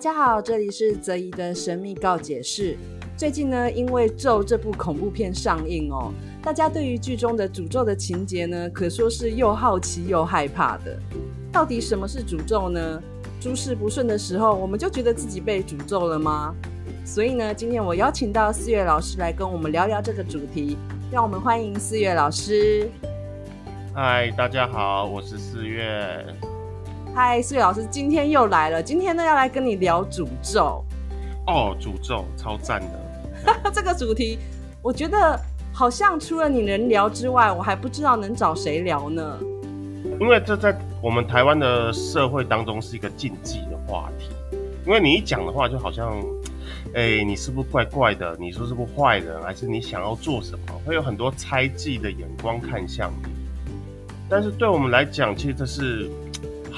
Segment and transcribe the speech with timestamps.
[0.00, 2.74] 大家好，这里是泽怡的神秘告解室。
[3.18, 6.10] 最近呢，因为《咒》这部恐怖片上映哦，
[6.42, 10.98] 大家对于剧中的诅咒的情节呢，可说是又好奇又害怕的。
[11.52, 13.02] 到底什么是诅咒呢？
[13.42, 16.54] 诸事不顺的时候，我们就觉得自己被诅咒了吗？
[17.04, 20.78] 所以呢，今天我邀请到四月老师来跟我们聊聊这个主题。
[21.12, 22.88] 让我们欢迎四月老师。
[23.94, 26.24] 嗨，大家好，我是四月。
[27.12, 28.80] 嗨，四月老师，今天又来了。
[28.80, 30.84] 今天呢，要来跟你聊诅咒。
[31.48, 33.70] 哦，诅咒超赞的。
[33.74, 34.38] 这个主题，
[34.80, 35.38] 我觉得
[35.72, 39.38] 好像除了你能聊之外，我还不知道能找谁聊呢。
[40.20, 44.30] 因为这在我们台湾的社会当中是一个禁忌的话题。
[44.86, 46.16] 因为你一讲的话，就好像，
[46.94, 48.36] 哎、欸，你是不是怪怪的？
[48.38, 49.42] 你说是不是坏人？
[49.42, 50.80] 还是你想要做什么？
[50.86, 53.30] 会有很多猜忌的眼光看向你。
[54.28, 56.08] 但是对我们来讲，其实这是。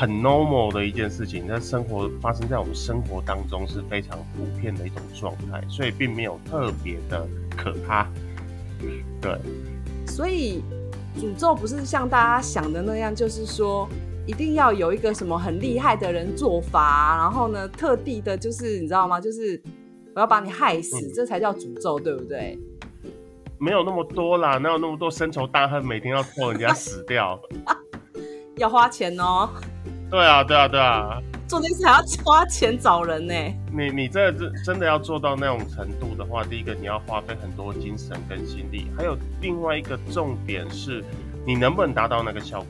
[0.03, 7.25] 很 normal 的一件事情，在生活发生在我们生活当中是非常普遍的一种状态，所以并没有特别的
[7.57, 8.09] 可怕。
[9.21, 9.39] 对，
[10.05, 10.61] 所以
[11.17, 13.89] 诅咒不是像大家想的那样，就是说
[14.27, 19.21] 一定要有一个什么很厉害的人做法，然后呢，特地的，就是你知道吗？
[19.21, 19.63] 就是
[20.17, 22.59] 我要把你害死，嗯、这才叫诅咒，对不对？
[23.57, 27.41] 没有那么多啦，哪有那么多深仇大恨，每天要拖人家死掉？
[28.59, 29.49] 要花钱哦。
[30.13, 33.35] 对啊，对啊，对啊，做这事还要花钱找人呢。
[33.73, 41.03] 你你这真真的要做到那种程度的话，第一个你要花费很多精神跟心力，还有另外一个重点是，
[41.47, 42.69] 你能不能达到那个效果？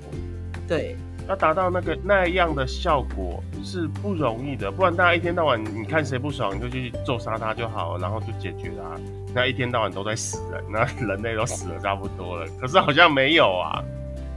[0.68, 0.96] 对，
[1.28, 9.00] 要达到那个那样的效果是不容易的，不然大家一天到晚你看谁不爽，你就去咒杀他就好了，然后就解决了。
[9.34, 13.82] 那一天到晚都在死人，那人类都死了差不多了，可是好像没有啊。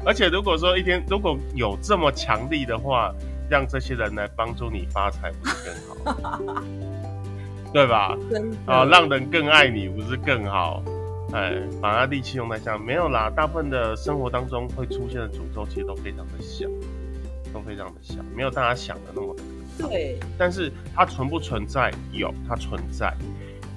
[0.06, 3.14] 而且如果说一天如果有这么强力的话，
[3.50, 6.64] 让这些人来帮助你发财，不是更好？
[7.74, 8.18] 对吧？
[8.66, 10.82] 啊，让人更爱你，不是更好？
[11.34, 13.30] 哎，把他力气用在这样没有啦。
[13.36, 16.68] 大部分的生活当中会出现的诅咒，其实都非常的小，
[17.52, 19.36] 都非常的小，没有大家想的那么。
[19.78, 20.18] 对。
[20.38, 21.92] 但是它存不存在？
[22.14, 23.14] 有，它存在。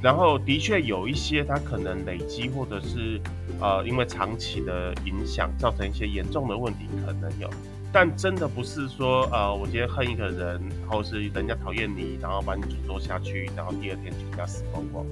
[0.00, 3.20] 然后的确有一些，它可能累积，或者是
[3.60, 7.48] 呃，因为长期的影响，造成一些严重的问题，可能有。
[7.90, 15.04] 但真的不是说，呃，我今天恨一个人，或是人家讨厌你，然后把你诅咒下去，然后第二天全家死光光，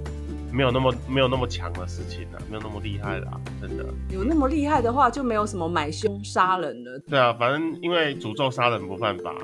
[0.52, 3.84] 没有那么没有那么强的事情啊，没有那么厉害啦，真的。
[4.10, 6.98] 有那么厉害的话，就没有什么买凶杀人了。
[7.08, 9.34] 对啊，反正因为诅咒杀人不犯法。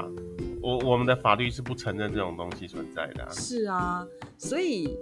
[0.63, 3.29] 我我们的法律是不承认这种东西存在的。
[3.31, 4.07] 是啊，
[4.39, 4.97] 所以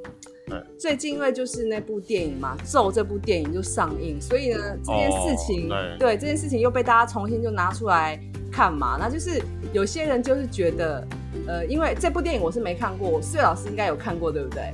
[0.78, 8.18] 最近因为就是那部电影嘛，《咒》这部电影就上映，所以呢这件事情，哦、对，对这件事情又被大家重新就拿出来
[8.50, 8.96] 看嘛。
[8.98, 9.40] 那就是
[9.72, 11.06] 有些人就是觉得，
[11.46, 14.72] 呃，因为这部电影我是没看过，四月老师应该有看过，对不对？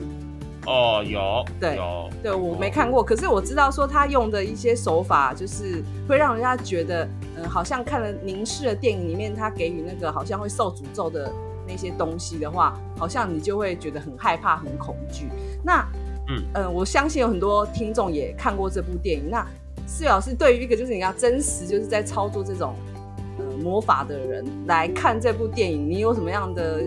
[0.66, 11.30] 哦，有，对，有，对，我没看过，可是我知道说他用的一些手法，就是会让人家觉得，嗯，好像看了凝视的电影里面，他给予那个好像会受诅咒的
[11.68, 15.28] 那些东西的话，好像你就会觉得很害怕、很恐惧。
[15.64, 15.86] 那，
[16.28, 19.30] 嗯，嗯，我相信有很多听众也看过这部电影。
[19.30, 19.46] 那
[19.86, 22.74] 四月老师对于一个就是你要真实就是在操作这种，
[23.38, 26.82] 呃，魔法的人来看这部电影，你有什么样的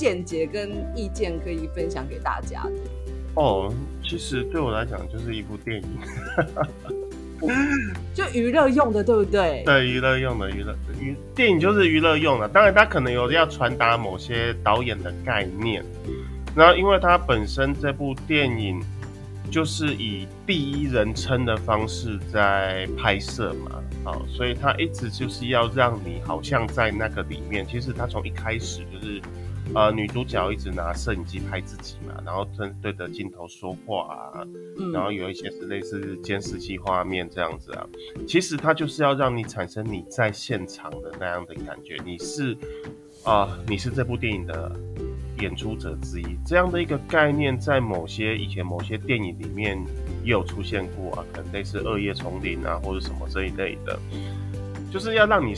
[0.00, 2.70] 见解跟意见可以分享给大家的？
[3.34, 3.70] 哦，
[4.02, 5.88] 其实对我来讲就是一部电影，
[8.14, 9.62] 就娱乐用的，对不对？
[9.66, 12.48] 对，娱乐用的娱乐娱电影就是娱乐用的。
[12.48, 15.84] 当然，它可能有要传达某些导演的概念。
[16.56, 18.80] 然后，因为它本身这部电影
[19.50, 27.66] 就是以第一人称的方式在拍摄嘛，好，所以它一直就是要让你好像在那个里面。
[27.68, 29.20] 其实它从一开始就是。
[29.72, 34.44] 呃，女主角一直拿摄影机拍自己嘛，然后对对着镜头说话啊，
[34.78, 37.86] 嗯、然后有一些是类似监视器画面这样子啊。
[38.26, 42.52] 其实它就是要让你产生你在现场的那样的感觉，你是
[43.22, 44.72] 啊、呃，你是这部电影的
[45.38, 49.78] 演出者之一，这样的一个概念，在某些以前某些电影里面
[50.24, 53.96] 也有出现过啊，可能类似《恶夜丛林》啊，或者什么这一类的，
[54.90, 55.54] 就是要让你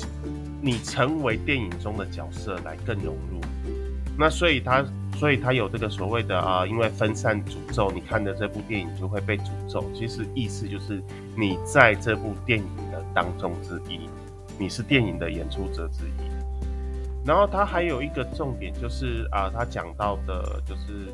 [0.61, 3.41] 你成为电影中的角色来更融入。
[4.19, 4.85] 那所以他，
[5.17, 9.85] 所以他有这个所谓的啊、因为分散诅咒，你看的这部电影就会被诅咒。
[9.94, 11.03] 其实意思就是
[11.37, 14.00] 你在这部电影的当中之一，
[14.59, 17.26] 你是电影的演出者之一。
[17.26, 21.08] 然后他还有一个重点就是啊、他讲到的就是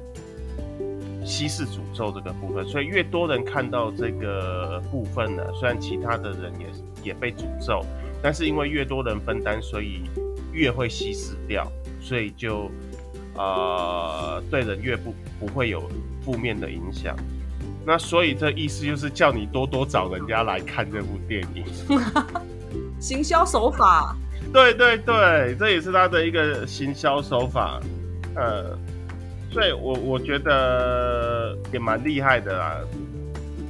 [1.24, 2.66] 稀释诅咒这个部分。
[2.66, 6.66] 所以越多人看到这个部分呢，虽然其他的人也
[7.10, 7.84] 也被诅咒，
[8.20, 10.02] 但是因为越多人分担，所以
[10.52, 11.70] 越会稀释掉，
[12.00, 12.68] 所以就。
[13.38, 15.88] 呃，对人越不不会有
[16.24, 17.16] 负面的影响。
[17.86, 21.64] 那所以这意思就是叫你多多找人家来看这部电影。
[23.00, 24.16] 行销手法。
[24.52, 27.80] 对对对，这也是他的一个行销手法。
[28.34, 28.76] 呃，
[29.52, 32.76] 所以我我觉得也蛮厉害的啦。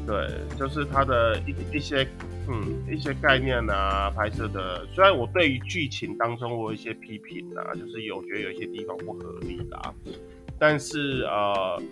[0.07, 2.09] 对，就是他的一一些
[2.51, 4.87] 嗯一些概念啊，拍摄的。
[4.95, 9.95] 虽然我对于剧情当中我有一些批评啊，就是有觉得有一些地方不合理啦，
[10.59, 11.83] 但是呃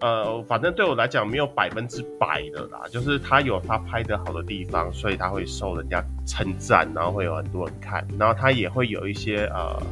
[0.00, 9.82] 呃，反正对我来讲没有百分之百的啦，就是他有他拍得好的地方，所以他会受人家称赞，然后会有很多人看，然后他也会有一些呃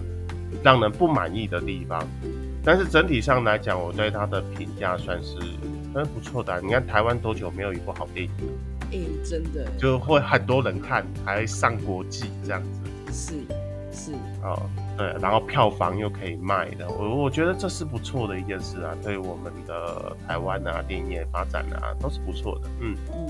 [0.62, 2.06] 让人不满意的地方。
[2.64, 5.36] 但是整体上来讲，我对他的评价算是。
[5.94, 8.52] 很不错的、你看台湾多久没有一部好电影了？
[8.92, 12.80] 哎、欸，真的就会很多人看，还上国际这样子。
[13.12, 13.32] 是
[13.90, 14.12] 是
[14.42, 14.62] 哦，
[14.96, 22.68] 对，然后票房又可以卖的，我我觉得这是不错的一件事啊，对我们的台湾啊电影业发展啊都是不错的。
[22.80, 23.28] 嗯嗯，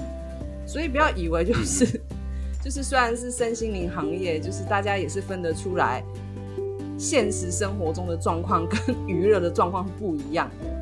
[0.67, 2.17] 所以不要以为就是、嗯、
[2.63, 6.05] 就是虽然是身心灵行业，就是大家也是分得出来，
[6.99, 8.79] 现实生活中的状况跟
[9.09, 10.82] 娱乐的状况是不一样的。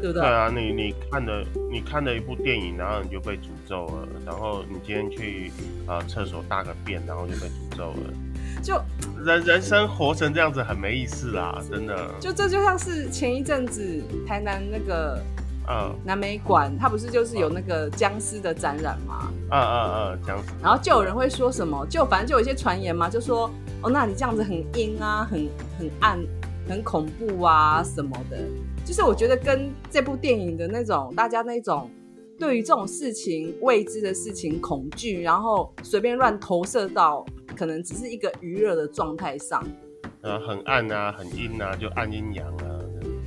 [0.00, 5.50] 对，对啊，你你看的你看的一部电影，然后你就被诅咒了，然后你今天去
[5.86, 8.12] 呃厕所大个便，然后就被诅咒了。
[8.62, 8.80] 就
[9.24, 12.10] 人人生活成这样子很没意思啦，真的。
[12.18, 15.22] 就这就像是前一阵子台南那个
[15.68, 19.32] 呃南美馆，它不是就是有那个僵尸的展览吗？
[19.52, 20.44] 嗯嗯嗯，僵尸。
[20.60, 23.48] 然后就有人会说什么，就反正就有一些传言嘛，就说
[23.80, 25.48] 哦，那你这样子很阴啊，很
[25.78, 26.18] 很暗，
[26.68, 28.38] 很恐怖啊什么的。
[28.88, 31.90] 就是我觉得跟这部电影的那种大家那种
[32.38, 37.22] 对于这种事情未知的事情恐惧，然后随便乱投射到
[37.54, 39.62] 可能只是一个娱乐的状态上，
[40.22, 42.46] 呃，很暗啊，很阴啊，就暗阴阳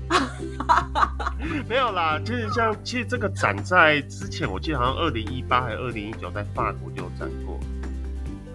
[0.09, 1.13] 啊，
[1.69, 2.19] 没有啦。
[2.25, 7.59] 其实像其实这个展在之前，我记得好像二零一八还是二零一九在法国就有展过。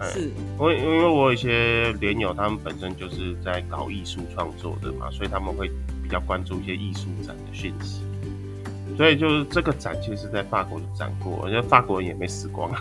[0.01, 0.29] 是，
[0.59, 5.71] 我因为我有一些连友，他们本身就是在搞艺术创作的嘛，所以他们会。
[6.07, 8.01] 比较关注一些艺术展的讯息，
[8.95, 12.71] 所以就是这个展其实在法国就展过，而且法国人也没死光。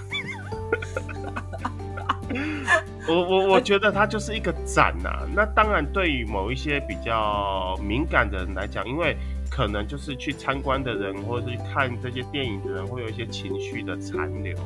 [3.08, 5.26] 我我我觉得它就是一个展呐、啊。
[5.34, 9.16] 那当然，对于某一些比较敏感的人来讲，因为
[9.50, 14.56] 可能就是去参观的人或者是去看这些电影的人，会有一些情绪的残留。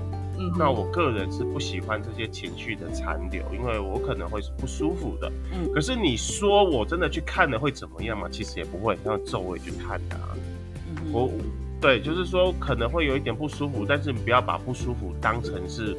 [0.59, 5.31] 那我个人是不喜欢这些情绪的残留，因为我可能会是不舒服的。
[5.53, 8.29] 嗯，可是你说我真的去看了会怎么样嘛？
[8.31, 10.37] 其实也不会，像咒我也去看的啊。
[10.89, 11.31] 嗯，我，
[11.81, 15.97] 对，就是说可能会有一点不舒服，但是你不要把不舒服当成是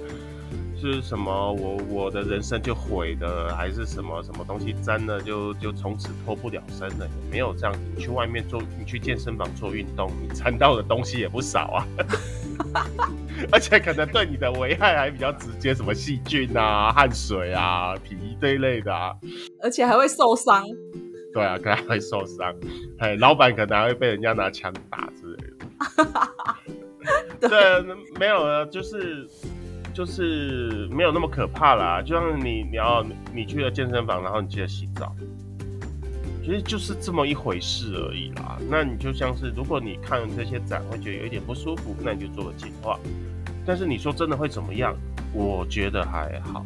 [0.80, 7.80] 是什么我我的人生就毁的，还是什么什么东西沾了就就从此脱不了身了，也没有这样子。
[7.96, 11.88] 你去外面做，你去健身房做运动，你沾到的东西也不少啊。
[13.52, 19.14] 而且可能对你的危害还比较直接，什么细菌啊、汗水啊、皮这一类的啊，
[19.64, 20.66] 而且还会受伤。
[21.34, 22.54] 对啊，可能还会受伤。
[23.00, 25.66] 哎， 老板可能还会被人家拿枪打之类的。
[27.50, 29.28] 对，对，没有了，就是
[29.94, 32.02] 就是没有那么可怕啦。
[32.02, 35.16] 就像你你要你去了健身房，然后你记得洗澡。
[36.44, 38.58] 其实就是这么一回事而已啦。
[38.70, 43.00] 那你就像是，如果你看这些展会觉得有一点不舒服，那你就做个净化。
[43.66, 44.96] 但是你说真的会怎么样？
[45.34, 46.66] 我觉得还好。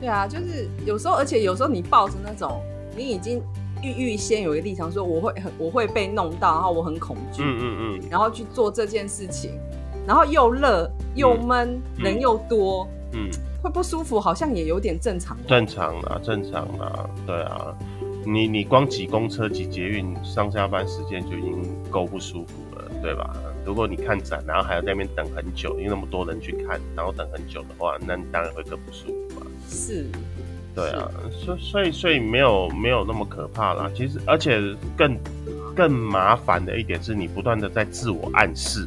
[0.00, 2.60] 对啊，就是有时候，而且有时候你抱着那种
[2.96, 3.40] 你已经
[3.82, 9.52] 预预先有一个立场，说我会很我会被弄到，然后我很恐惧，嗯嗯嗯，然后去做这件事情，
[10.06, 13.30] 然后又热又闷，嗯，人又多，嗯，
[13.62, 15.36] 会不舒服，好像也有点正常。
[15.46, 17.74] 正常啊，正常啊，对啊。
[18.26, 23.36] 你你光挤公车挤捷运上下班时间就已经够不舒服了，对吧？
[23.64, 29.46] 如果你看展，然后还要在那边等很久，因为那么多人去看，然后等很久的话，那你当然会更不舒服啊。
[29.68, 30.06] 是，
[30.74, 33.90] 对啊，所所以所以没有没有那么可怕啦。
[33.94, 34.60] 其实而且
[34.96, 35.16] 更
[35.74, 38.86] 更麻烦的一点是你不断的在自我暗示，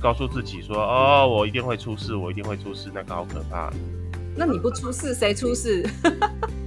[0.00, 3.72] 告诉自己说哦，我一定会出事，我一定会出事，那个好可怕。
[4.34, 5.86] 那你不出事，谁出事？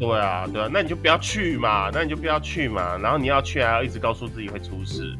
[0.00, 5.14] 对啊，对啊，那你就不要去嘛，那你就不要去嘛，然后你要去还要一直告诉自己会出事，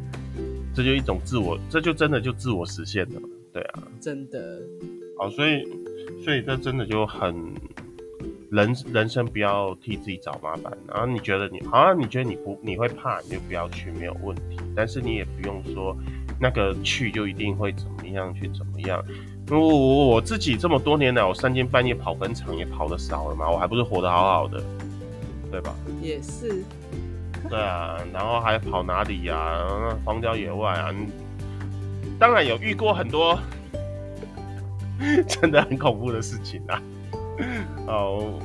[0.74, 4.58] 这就一种自我，这就真的就自我实现了嘛，对啊，真的，
[5.18, 5.62] 好，所以
[6.24, 7.34] 所以这真的就很
[8.50, 15.94] 人人生不要替自己找麻烦，然后你觉得你好像你觉得你不你会怕，你就不要去没有问题，但是你也不用说
[16.40, 19.04] 那个去就一定会怎么样去怎么样。
[19.50, 24.62] 我我我自己这么多年来，我三更半夜跑坟场也跑的少了嘛，我还不是活得好好的。
[25.50, 25.74] 对吧？
[26.00, 26.62] 也是。
[27.48, 29.98] 对啊，然后还跑哪里呀、啊？
[30.04, 30.94] 荒郊野外啊！
[32.20, 33.36] 当然有遇过很多
[35.26, 36.80] 真的很恐怖的事情啊。
[37.88, 38.38] 哦，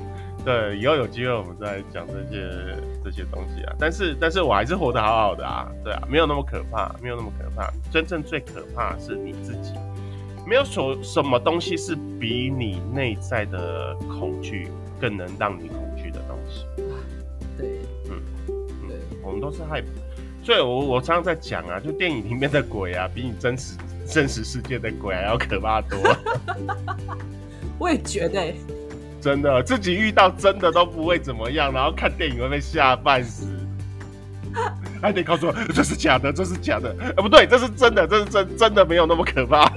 [0.44, 3.76] 对，以后有机会我们再讲这些这些东西啊。
[3.78, 5.70] 但是，但是我还是活得好好的啊。
[5.84, 7.72] 对啊，没有那么可怕，没有那么可怕。
[7.92, 9.74] 真正最可怕的是你自己，
[10.46, 14.68] 没有所什么东西是比你内在的恐惧
[15.00, 16.66] 更能让你恐惧的东西。
[17.58, 17.68] 对，
[18.10, 18.22] 嗯，
[18.88, 19.88] 对，我们都是害怕。
[20.44, 26.00] 所以我我常常在讲啊，就电影里面的鬼啊，比你真实真实世界的鬼还要可怕多。
[27.80, 28.56] 我也觉得、欸。
[29.20, 33.48] 真的，自己遇到真的都不会怎么样，然后看电影会被吓半死，
[35.02, 39.68] 还得告诉我这是假的，这是假的，哎、欸、不对，这是真的，这是真真的没有那么可怕，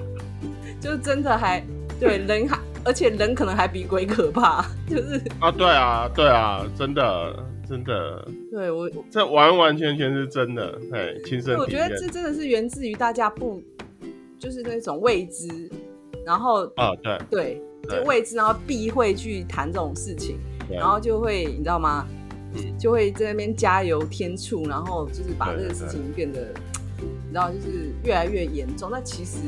[0.81, 1.65] 就是真的还
[2.01, 7.37] 对人还，而且人可能还比鬼可怕， 就是啊，对啊，对啊，真的
[7.69, 11.57] 真的，对我这完完全全是真的，哎，亲身。
[11.57, 13.63] 我觉得这真的是源自于大家不
[14.39, 15.49] 就是那种未知，
[16.25, 17.63] 然后啊，对对。
[17.89, 20.37] 就未知，然后避讳去谈这种事情，
[20.69, 22.07] 然后就会你知道吗？
[22.79, 26.53] 就会在那边加油添醋，然后就是把这个事情变得，
[26.99, 28.91] 你知道，就是越来越严重。
[28.91, 29.39] 那其实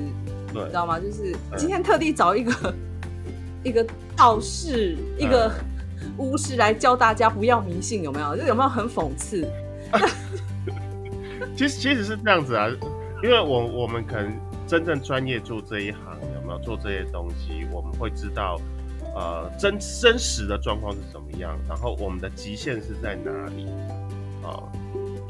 [0.52, 0.98] 你知道吗？
[0.98, 2.74] 就是今天特地找一个
[3.64, 5.52] 一个道士、一个
[6.16, 8.36] 巫师来教大家不要迷信，有没有？
[8.36, 9.46] 就有没有很讽刺？
[11.56, 12.68] 其实其实是这样子啊，
[13.22, 14.32] 因为我我们可能
[14.66, 16.00] 真正专业做这一行。
[16.34, 18.60] 有没有做这些东西，我们会知道，
[19.14, 23.66] 呃，真真实的状况是怎么样，然后我们的极限是在哪里
[24.42, 24.58] 啊？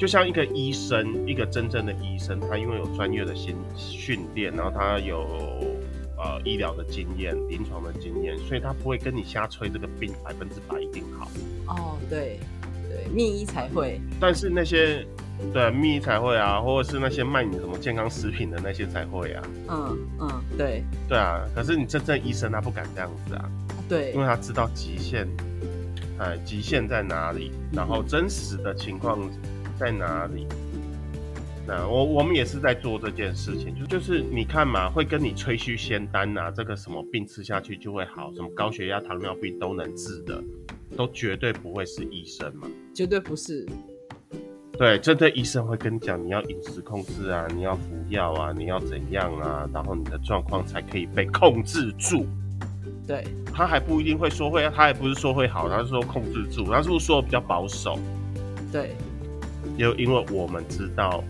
[0.01, 5.27] 就像一个医生，一个真正的医生，他因为有专业的训训练，然后他有
[6.17, 11.31] 呃医疗的经验、临床的经验，所以他不会跟你瞎吹这个病百分之百一定好。
[11.67, 12.41] 哦，对
[12.89, 14.01] 对，密医才会。
[14.19, 15.07] 但是那些。
[15.55, 19.43] 对，秘医才会啊，或者是那些卖你什么健康食品的那些才会啊。
[19.71, 20.85] 嗯嗯，对。
[21.09, 23.51] 对啊，可是你真正医生他不敢这样子啊。
[23.89, 24.13] 对。
[24.13, 25.27] 因为他知道极限，
[26.19, 29.19] 哎，极限在哪里，然后真实的情况
[29.81, 30.47] 在哪里。
[31.67, 40.43] 那我我们也是在做这件事情，就就是你看嘛，会跟你吹嘘仙丹呐，这个什么病吃下去就会好，什么高血压、糖尿病都能治的，
[40.97, 42.69] 都绝对不会是医生嘛。
[42.95, 43.67] 绝对不是。
[44.79, 52.27] 对，这对医生会跟你讲，你要饮食控制啊，你要服药啊，你要怎样啊，然后你的状况才可以被控制住。
[53.07, 57.99] 对，他还不一定会说会，他也不是说会好，他是说控制住，他是不是说比较保守？
[58.73, 58.95] 对，
[59.77, 61.23] 因因为我们知道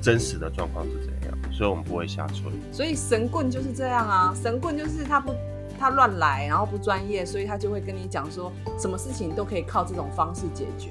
[0.00, 2.44] 真实的状况是怎样，所以我们不会瞎吹。
[2.72, 5.34] 所以神棍就是这样啊，神棍就是他不
[5.78, 10.90] 他乱来，然后不专业，所以他就会跟你讲说，什么事情都可以靠这种方式解决。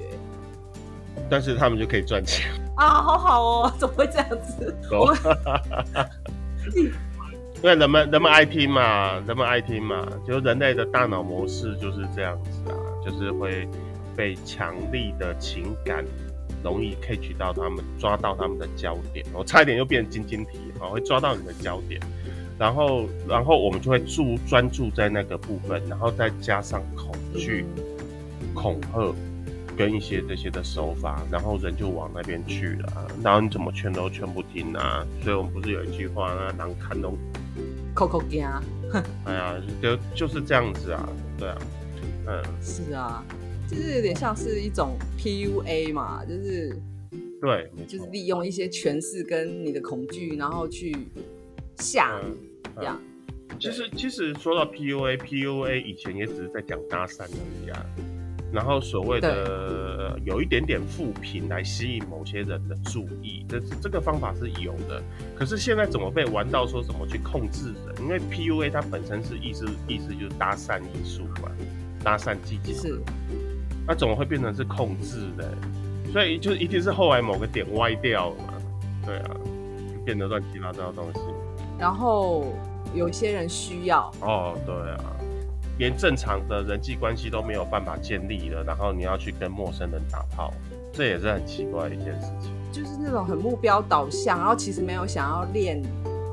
[1.28, 4.76] 但是他们就可以赚钱啊，好好哦， 怎么会这样子？
[7.62, 13.66] 因为 人们人们爱听嘛，人们爱听嘛，就人类的大脑模式就是这样子啊，就是会
[14.14, 16.04] 被强力的情感
[16.66, 19.24] 容易 catch 到他们，抓到他们的焦点。
[19.32, 22.00] 我差一点又变成晶晶体啊，会抓到你的焦点，
[22.58, 27.64] 然后然后我们就会注专注在那个部分，然后再加上恐惧、
[28.52, 29.14] 恐吓。
[29.78, 35.06] 跟一些这些的手法，然后人就往那边去了，然后你怎么劝都劝不听啊！
[35.22, 37.14] 所以我们不是有一句话啊，难看都
[37.92, 38.42] 口口惊。
[39.26, 41.06] 哎呀，就就是这样子啊，
[41.36, 41.58] 对啊，
[42.26, 43.22] 嗯，是啊，
[43.68, 46.76] 就是有点像是一种 PUA 嘛，就是
[47.40, 50.96] 对，就是利用一些权势跟你的恐惧，然后去
[51.78, 52.34] 吓你
[52.76, 53.00] 这样。
[53.58, 57.86] 其实其实说到 PUA，PUA 以前也只是在讲搭讪而已啊。
[58.52, 65.02] 然后所谓的有一点点负评来吸引某些人的注意，这这个方法是有的。
[65.34, 68.02] 可是现在怎么被玩到说怎么去控制人？
[68.02, 71.50] 因为 PUA 它本身是意思意思就是搭讪艺术嘛，
[72.02, 72.72] 搭讪技巧。
[72.80, 73.00] 是。
[73.86, 75.48] 那怎么会变成是控制的？
[76.12, 78.54] 所以就一定是后来某个点歪掉了嘛？
[79.04, 79.30] 对啊，
[79.92, 81.20] 就变得乱七八糟的东西。
[81.78, 82.46] 然后
[82.94, 84.10] 有些人需要。
[84.20, 85.12] 哦，对啊。
[85.78, 90.50] 连正常的人际关系都没有办法建立了，然后你要去跟陌生人打炮，
[90.90, 92.50] 这也是很奇怪的一件事情。
[92.72, 95.82] 就是那种很目标导向，然后其实没有想要练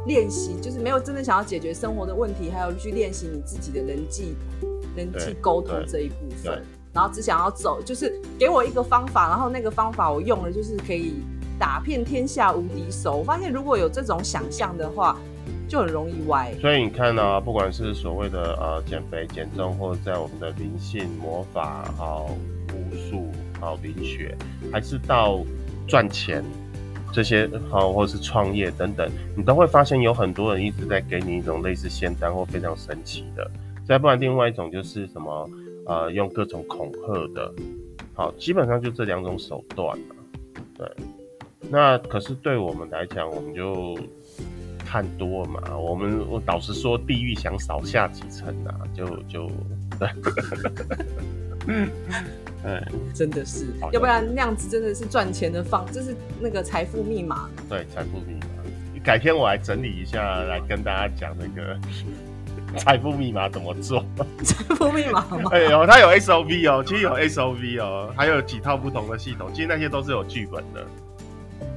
[0.08, 4.34] 练习，就是没有真的想要解决生活的问题，还有去练习你自己的人际
[4.96, 11.16] 人际沟通这一部分，然后只想要走，就是给我一个方法，然后那个方法我用了就是可以
[11.60, 13.18] 打遍天下无敌手。
[13.18, 15.18] 我发现如果有这种想象的话。
[15.66, 22.30] 就很容易歪，所以你看呢、啊，不管是所谓的呃减肥减重，或者在我们的灵性魔法、好
[22.76, 23.28] 巫术、
[23.60, 24.38] 好灵学，
[24.72, 25.40] 还是到
[25.88, 26.44] 赚钱
[27.12, 33.50] 这些好，或者是创业等等，你都会发现有很多人一直在给你一种类似仙丹或非常神奇的。
[33.88, 35.50] 再不然，另外一种就是什么
[35.86, 37.54] 呃，用各种恐吓的，
[38.14, 40.16] 好，基本上就这两种手段嘛。
[40.78, 40.92] 对，
[41.70, 43.98] 那可是对我们来讲，我们就。
[44.86, 49.50] 看多嘛，我们我老实说，地狱想少下几层啊，就就
[49.98, 50.08] 对，
[51.66, 51.90] 嗯，
[53.12, 57.50] 真的是，要不然那样子真的是赚钱的方，就是那个财富密码。
[57.68, 58.46] 对，财富密码，
[59.04, 61.76] 改天我来整理一下，来跟大家讲那个
[62.78, 64.04] 财富密码怎么做。
[64.44, 65.50] 财富密码吗？
[65.52, 70.86] 哎呦，它有 SOP 哦，其实有 SOP 哦，还有几套不同的系统，其实那些都是有剧本的。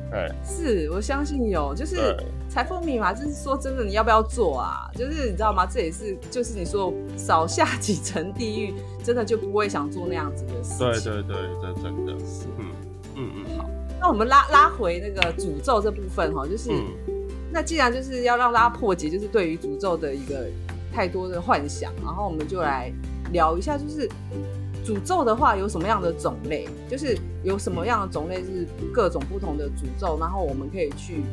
[0.09, 2.17] 对，是我相信有，就是
[2.49, 4.89] 财富密码，就是说真的，你要不要做啊？
[4.95, 5.67] 就是你知道吗？
[5.67, 11.13] 这也是，就是你说少下几层地狱，真的就不会想做那样子的事情。
[11.13, 12.67] 对对对，这真的是，嗯
[13.17, 13.59] 嗯嗯。
[13.59, 13.69] 好，
[14.01, 16.85] 那我们拉拉回那个诅咒这部分哈，就是、嗯、
[17.53, 20.47] 那既然就是要让大家破解，就是对于诅咒的一个
[20.97, 22.91] 太多的幻想，然后我们就来
[23.31, 24.09] 聊一下，就是。
[24.87, 26.69] 诅咒的话有什么样的种类？
[26.89, 31.25] 就是有什么样的种类是各种不同的诅咒，然后我们可以去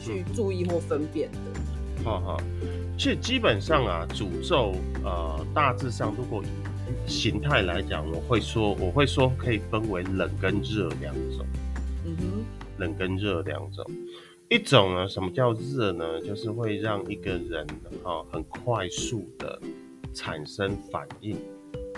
[0.00, 2.04] 去注意或分辨的。
[2.04, 2.40] 好好，
[2.96, 11.44] 其实基本上啊，诅咒呃大致上如果以形态来讲，我会说我会说可以分为冷跟热两种。
[12.04, 12.44] 嗯哼，
[12.78, 13.84] 冷跟热两种，
[14.48, 16.20] 一种呢，什么叫热呢？
[16.20, 17.66] 就是会让一个人
[18.02, 19.58] 哈很快速的
[20.12, 21.36] 产生反应。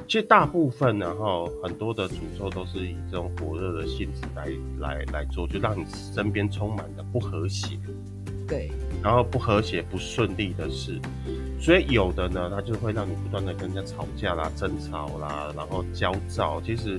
[0.06, 4.48] 其实大部分呢，哈，很多的诅咒都是以这种火热的性质来
[4.78, 7.76] 来来做，就让你身边充满了不和谐，
[8.46, 8.70] 对，
[9.02, 11.00] 然后不和谐、不顺利的事，
[11.60, 16.96] 所以有的呢，它就会让你不断的跟人家吵架啦、争吵啦，然后焦躁，其实，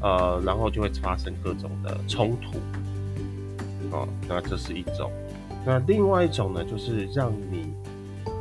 [0.00, 2.58] 呃，然后就会发生各种的冲突，
[3.92, 5.10] 哦，那这是一种，
[5.64, 7.72] 那另外一种呢，就是让你。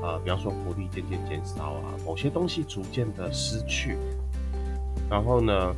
[0.02, 3.98] 啊、呃，比方说活力渐渐减少啊，某些东西逐渐的失去，
[5.10, 5.76] 然后呢，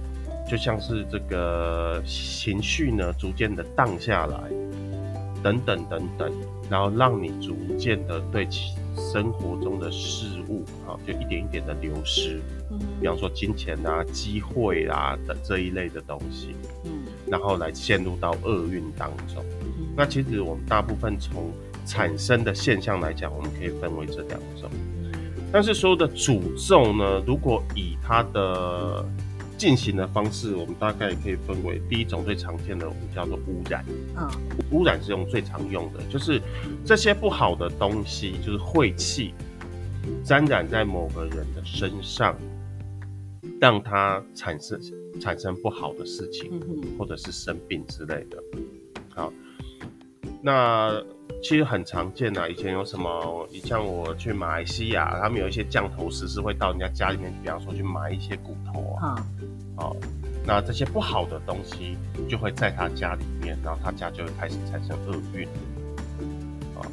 [0.47, 4.38] 就像是这个情绪呢逐渐的荡下来，
[5.41, 6.31] 等等等等，
[6.69, 12.39] 然后让你逐渐的对其生活中的事物啊，就一点一点的流失。
[12.69, 16.55] 嗯，比方说金钱啊、机会啊等这一类的东西，
[16.86, 19.43] 嗯，然后来陷入到厄运当中。
[19.91, 21.51] 嗯，那其实我们大部分从
[21.86, 24.69] 产生的现象来讲，我们可以分为这两种。
[25.51, 29.06] 但是所有的诅咒呢，如果以它的
[29.58, 33.84] 进行的方式，我们大概也可以分为第一种最常见的，我们叫做污染。
[34.15, 34.30] 嗯，
[34.71, 36.41] 污染是用最常用的，就是
[36.86, 39.34] 这些不好的东西，就是晦气，
[40.23, 42.36] 沾染在某个人的身上，
[43.60, 44.80] 让他产生
[45.19, 46.49] 产生不好的事情，
[46.97, 48.41] 或者是生病之类的。
[49.13, 49.34] 好，
[50.41, 51.01] 那。
[51.41, 59.15] 其实很常见啊，以前有什么，你像我去马来西亚，他们有一些降头师是会到人家家里面，比方说去买一些骨头啊，
[59.75, 60.10] 好、嗯，
[60.45, 61.97] 那这些不好的东西
[62.30, 65.47] 就会在他家里面，然后他家就会开始产生厄运，
[66.77, 66.86] 啊，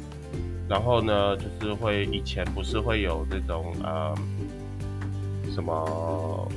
[0.67, 4.15] 然后呢，就是会以前不是会有这种呃
[5.53, 6.51] 什么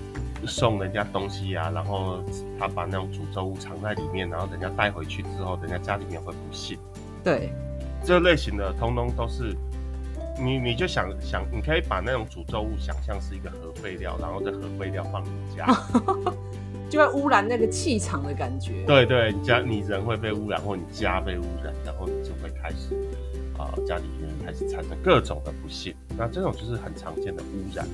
[0.47, 2.23] 送人家东西啊，然后
[2.59, 6.79] 他把那种诅咒物藏在里面，然后人家带回去之后，人家家里面会不信，
[7.23, 7.53] 对。
[8.05, 9.55] 这类型的通通都是
[10.37, 15.67] 你，你就想想，你可以把那种诅咒物想象是一个核废料，然后这核废料放你家，
[16.91, 18.85] 就会污染那个气场的感觉。
[18.85, 22.97] 对对，你家你人会被污染，或你家被污染，然后你就会开始
[23.57, 25.95] 啊、呃，家里面开始产生各种的不幸。
[26.19, 27.87] 那这种就是很常见的污染，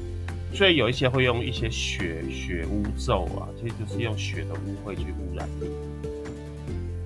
[0.53, 5.67] 所以有一些会用一些血血污咒啊，其实就是用血的污秽去污染你，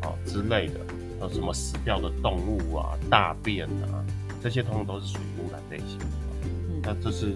[0.03, 0.81] 哦之类的。
[1.21, 4.05] 有什么死掉的动物啊、大便啊，
[4.43, 6.05] 这些通通都是属于污染类型的。
[6.83, 7.27] 那这是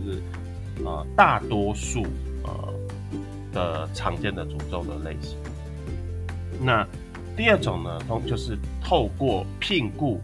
[0.84, 2.02] 啊、呃，大多数
[2.42, 2.74] 呃
[3.52, 5.38] 的常见的诅咒的类型。
[6.60, 6.84] 那
[7.36, 10.20] 第二种呢，通就是透过聘雇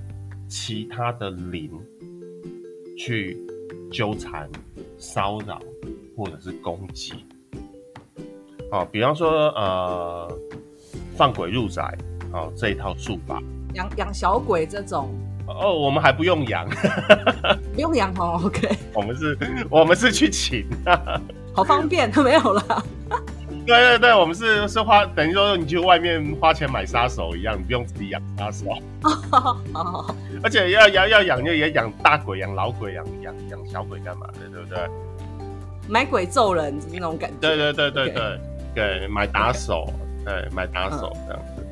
[0.49, 1.71] 其他的灵
[2.99, 3.38] 去
[3.92, 4.48] 纠缠、
[4.98, 5.61] 骚扰
[6.16, 7.24] 或者是攻击。
[8.70, 10.38] 好，比方说呃，
[11.16, 11.96] 放鬼入宅。
[12.33, 13.42] 好，这一套术法，
[13.74, 15.11] 养养小鬼这种
[15.46, 16.66] 哦，我们还不用养，
[17.74, 18.40] 不用养哦。
[18.42, 20.64] OK，我们是，我们是去请，
[21.52, 22.85] 好方便， 没有了。
[23.66, 28.66] 对对对，我们是是花，等于说你去外面花钱买杀手一样，你不用自己养杀手。
[30.42, 34.79] 而且要要要养，就也养大鬼、养老鬼、养养养小鬼干嘛的，对不对？
[35.88, 37.37] 买鬼揍人那种感觉。
[37.40, 38.22] 对对对对对。
[38.22, 38.38] Okay.
[38.75, 39.92] 对，买打手，
[40.25, 41.66] 对，买打手这样子。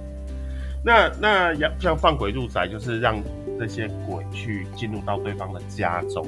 [0.85, 3.18] 那那要像放鬼入宅，就是让
[3.59, 6.26] 这些鬼去进入到对方的家中，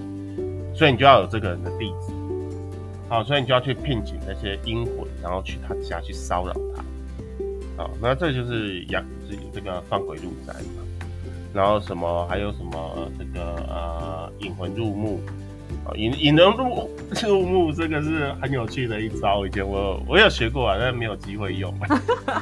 [0.74, 2.14] 所以你就要有这个人的地址。
[3.12, 6.82] 好，所以你就要去聘请那些阴魂，然后去他家去骚扰他。
[7.76, 10.82] 好，那这就是养这这个放鬼入宅嘛。
[11.52, 15.20] 然后什么还有什么这个呃引魂入墓。
[15.94, 16.88] 引引人入
[17.22, 19.46] 入墓，这个是很有趣的一招。
[19.46, 21.70] 以前我我有学过啊，但没有机会用。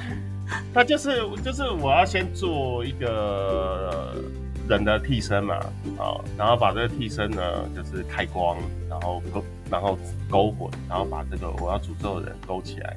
[0.73, 4.15] 他就是就是我要先做一个
[4.69, 5.57] 人的替身嘛，
[5.99, 7.43] 啊，然后把这个替身呢，
[7.75, 8.57] 就是开光，
[8.89, 12.97] 然后勾然后勾魂，然后把这个我要诅咒的人勾起来，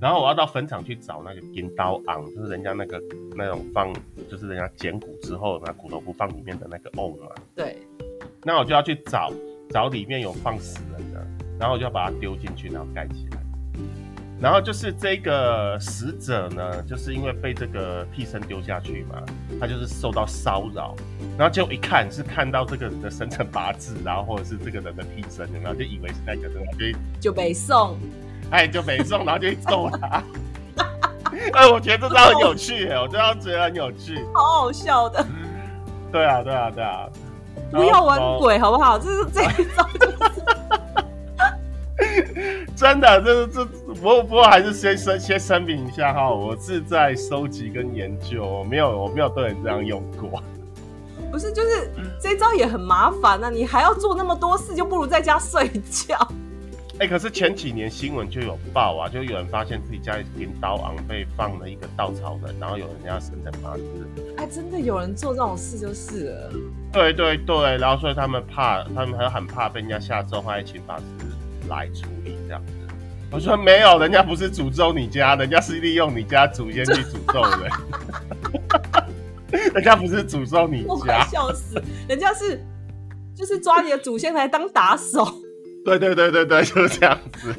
[0.00, 3.02] 然后我要到坟场去找那个金刀昂，就是人家那个
[3.36, 3.92] 那种放，
[4.30, 7.26] 就是人家捡骨之后拿骨头不放里面的那个瓮嘛。
[7.54, 7.76] 对，
[8.42, 9.32] 那我就要去找。
[9.70, 11.26] 找里面有放死人的，
[11.58, 13.43] 然后我就要把它丢进去，然后盖起来。
[14.44, 19.16] 然后就是这个死者呢，就是因为被这个替身丢下去嘛，
[19.58, 20.94] 他就是受到骚扰，
[21.38, 27.96] 然后就一看是看到这个人的生辰八字，然后或者是这个人的替身，然后就以为是那个人，就就被送，
[28.50, 30.22] 哎，就被送，然后就去揍他。
[31.54, 35.24] 哎，我觉得这招很有趣，哎，我这招觉得很有趣，好好笑的。
[36.12, 37.08] 对啊，对啊，对啊。
[37.72, 38.98] 不要玩鬼好不好？
[38.98, 39.88] 这是这一招，
[42.76, 50.42] 真的，这这不过不过还是先声先声明一下哈，我是在收集跟研究，我没有我没有对人这样用过。
[51.30, 56.16] 不是，就是这招也很麻烦啊，你还要做那么多事，就不如在家睡觉。
[56.98, 63.82] 哎、欸，可是前几年新闻就有报啊，就有人发现自己家里银刀昂被放了一个稻草人，然后有人家生辰八字。
[64.36, 66.52] 哎，真的有人做这种事就是了。
[66.92, 71.04] 对对对，然后所以他们怕，他们还很怕被人家下咒，还请法师
[71.68, 72.72] 来处理这样子。
[73.30, 77.70] 我说没有，人家不是诅咒你家，人家是利用你家祖先去诅咒人。
[79.74, 82.60] 人家不是诅咒你家，笑死，人家是
[83.34, 85.24] 就是抓你的祖先来当打手。
[85.84, 87.54] 对对对对对，就是这样子。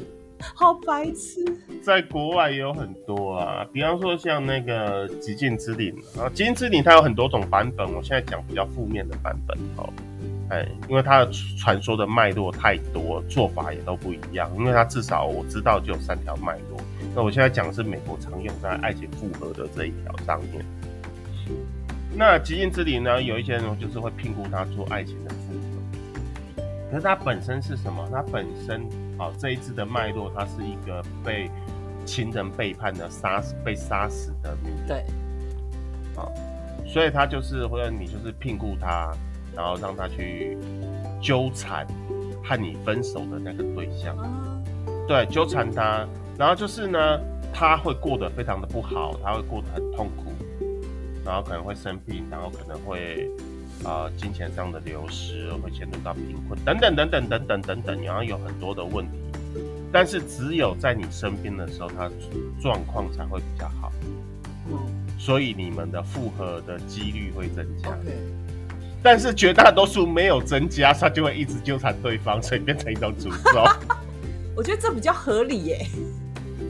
[0.54, 1.44] 好白痴。
[1.82, 9.88] 在国外也有很多啊，比方说像那个《极境之岭》啊，《寂静之岭》它有很多种版本，我现在讲比较负面的版本哦。
[10.48, 14.50] 哎，因为它的传说的脉络太多，做法也都不一样。
[14.56, 16.80] 因为它至少我知道就有三条脉络。
[17.14, 20.64] 那我现在讲的是美国常用在爱情复合的这一条上面。
[22.14, 26.62] 那《寂静之岭》呢，有一些人就是会聘雇他做爱情的复合。
[26.90, 28.08] 可是它本身是什么？
[28.12, 28.82] 它本身
[29.18, 31.50] 啊、哦，这一支的脉络，它是一个被
[32.04, 34.86] 情人背叛的杀死、被杀死的女人。
[34.86, 34.96] 对。
[36.16, 36.32] 啊、哦，
[36.86, 39.12] 所以他就是或者你就是聘雇他，
[39.56, 40.56] 然后让他去
[41.20, 41.86] 纠缠
[42.44, 44.16] 和你分手的那个对象。
[44.18, 44.62] 啊、
[45.08, 46.06] 对，纠缠他，
[46.38, 47.18] 然后就是呢，
[47.52, 50.30] 他会过得非常的不好，他会过得很痛苦，
[51.24, 53.28] 然后可能会生病，然后可能会。
[53.84, 59.18] 啊、呃，金钱上的流失会陷入到贫困，等等等等等等等等，然后有很多的问题。
[59.92, 62.10] 但是只有在你身边的时候，他
[62.58, 63.92] 状况才会比较好。
[64.70, 64.78] 嗯，
[65.18, 67.90] 所以你们的复合的几率会增加。
[67.90, 68.16] Okay.
[69.06, 73.64] 但是绝大多数没有增加，他就会一直纠缠对方，所以变成一种诅咒。
[74.56, 75.86] 我觉得这比较合理耶。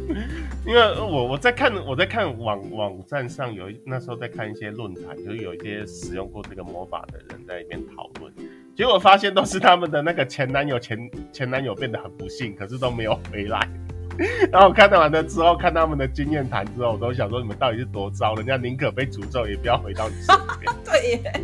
[0.66, 8.30] 因为我我在看我在看网网站上有那时候在看一些论坛，就是有一些使用过这个魔法的人在里面讨论，
[8.76, 13.66] 结果发现都是他们的那个前男友前前男友变得很不幸，可是都没有回来。
[14.52, 20.74] 然后看到完了之后，看他们的经验谈之后，我都想说你们到底是多糟，人家宁可被诅咒也不要回到你身边。
[20.84, 21.40] 对耶，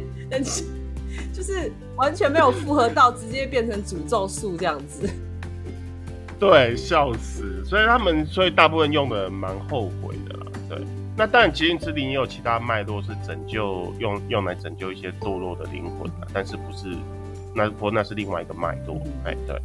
[1.42, 5.11] 就是完全没有复合到，直接变成诅咒术这样子。
[6.38, 7.64] 对，笑死！
[7.64, 10.46] 所以他们，所以大部分用的蛮后悔的啦。
[10.68, 10.78] 对，
[11.16, 16.96] 那当然，寂静之灵也有其他脉络是拯救，用用来拯救一些堕落的灵魂的，但是不是
[17.57, 19.02] 那不过那是另外一个脉络。
[19.24, 19.61] 哎，对，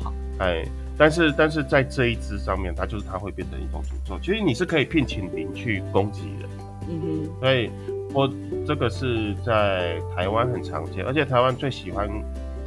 [0.00, 0.64] 好，哎，
[0.96, 4.16] 但是但是在这一支上面，它就是它会变成一种诅咒。
[4.20, 6.64] 其实你是可以聘请灵去攻击人的。
[6.88, 7.68] 嗯哼，所以
[8.12, 8.30] 我
[8.66, 12.08] 这个是在台湾很常见，而且台湾最喜欢。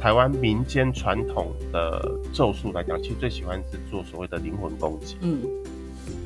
[0.00, 5.40] 台湾民间传统的咒术来讲，其实最喜欢是做所谓的灵魂攻击，嗯，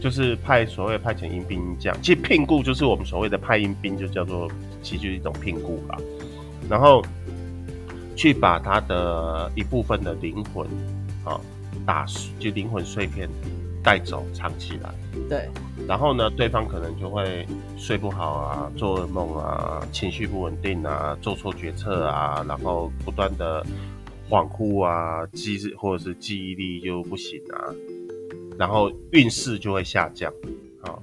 [0.01, 1.97] 就是派所谓派遣阴兵这样。
[2.03, 4.51] 其实聘雇就是我们所谓的派阴兵，就叫做
[4.83, 5.97] 其实就是一种聘雇吧。
[6.69, 7.01] 然后
[8.17, 10.67] 去把他的一部分的灵魂
[11.25, 11.41] 啊
[11.87, 12.05] 打
[12.41, 13.29] 就灵魂碎片
[13.83, 14.93] 带走藏起来，
[15.29, 15.49] 对。
[15.87, 23.65] 然后呢，对方可能就会睡不好啊，做噩梦啊，情绪不稳定啊，做错决策啊，然后不断的
[24.29, 27.57] 恍惚啊，记或者是记忆力就不行啊，
[28.59, 30.33] 然后运势就会下降
[30.83, 30.99] 啊。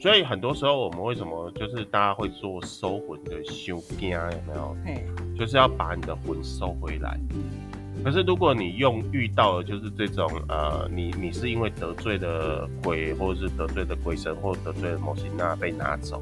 [0.00, 4.76] 所以很多时候我们为什么就是大家会做收魂的修经有没有？
[4.84, 5.02] 嘿
[5.38, 7.18] 就是要把你的魂收回来。
[8.04, 16.20] 可是如果你用遇到的就是这种呃，你你是因为得罪了鬼，或者是得罪了鬼神，或者得罪了某些那被拿走，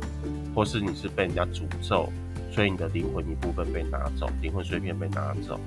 [0.55, 2.09] 或是你是被人家诅咒，
[2.53, 5.59] 所以你的灵魂一部分被拿走，灵魂碎片被拿走，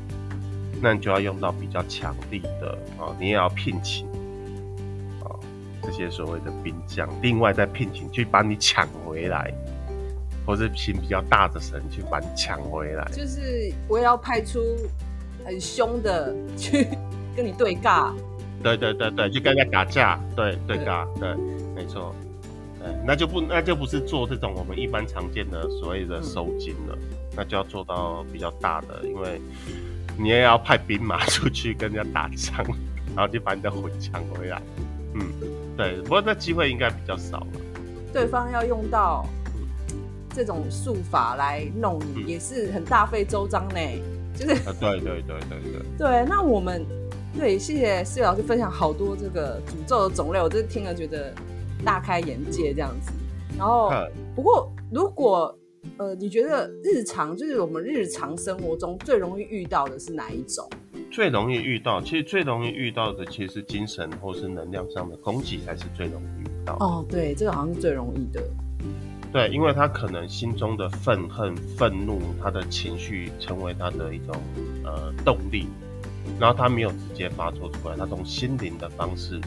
[0.82, 4.08] 那你就要用到比较强力的啊、你也要聘请
[5.22, 5.36] 啊、
[5.84, 9.54] 这些所谓的兵将，另外再聘请去把你抢回来，
[10.46, 14.62] 或是请比较大的神去把你抢回来，就是我要派出。
[15.46, 16.88] 很凶的去
[17.36, 18.12] 跟你对尬，
[18.64, 21.36] 对对对对，就跟人家打架，对对尬，对，
[21.76, 22.16] 没错，
[22.80, 29.40] 对，那就不那就不是做这种我们一般常见的所谓的收金了，嗯、那就要做到比较大的，因为
[30.18, 32.66] 你也要派兵马 出去跟人家打仗，
[33.16, 34.62] 然后就把你的魂抢回来，
[35.14, 35.22] 嗯，
[35.78, 37.48] 对，不过那机会应该比较少了。
[38.12, 39.26] 对方要用到
[40.34, 43.80] 这种术法来弄你，嗯、也是很大费周章呢。
[44.36, 45.82] 就是啊，对对对对对。
[45.98, 46.86] 对，那我们
[47.38, 51.34] 对，谢谢思维老师分享好多这个诅咒的种类，我真的听了觉得
[51.84, 53.12] 大开眼界这样子。
[53.58, 53.92] 然后，
[54.36, 55.58] 不过如果
[55.98, 60.68] 呃，你觉得日常就是我们日常生活中最容易遇到的是哪一种？
[61.12, 66.74] 最容易遇到，其实最容易遇到的其实是精神或是能量上的攻击才是最容易遇到。
[66.80, 68.42] 哦，对，这个好像是最容易的。
[69.36, 74.34] 对，因为他可能心中的愤恨、愤怒，他的情绪成为他的一种
[74.86, 75.68] 呃动力，
[76.40, 79.42] 然后他没有直接发作出来，他从心灵的方式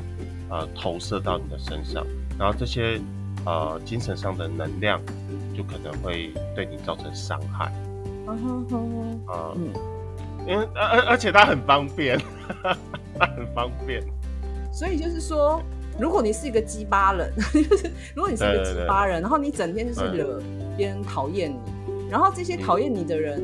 [0.51, 2.07] 呃投射到你的身上，
[2.39, 3.01] 然后这些
[3.47, 5.01] 呃精神上的能量
[5.57, 7.73] 就可能会对你造成伤害。
[8.27, 8.37] 啊，
[9.57, 9.73] 嗯，
[10.47, 12.21] 因为而而且他很方便，
[13.19, 14.05] 他 很方便，
[14.71, 15.63] 所以就是说。
[15.99, 20.41] 如果你是一个鸡巴人， 就是如果你是一个鸡巴人，然后你整天就是惹
[20.77, 23.43] 别人讨厌你，然后这些讨厌你的人，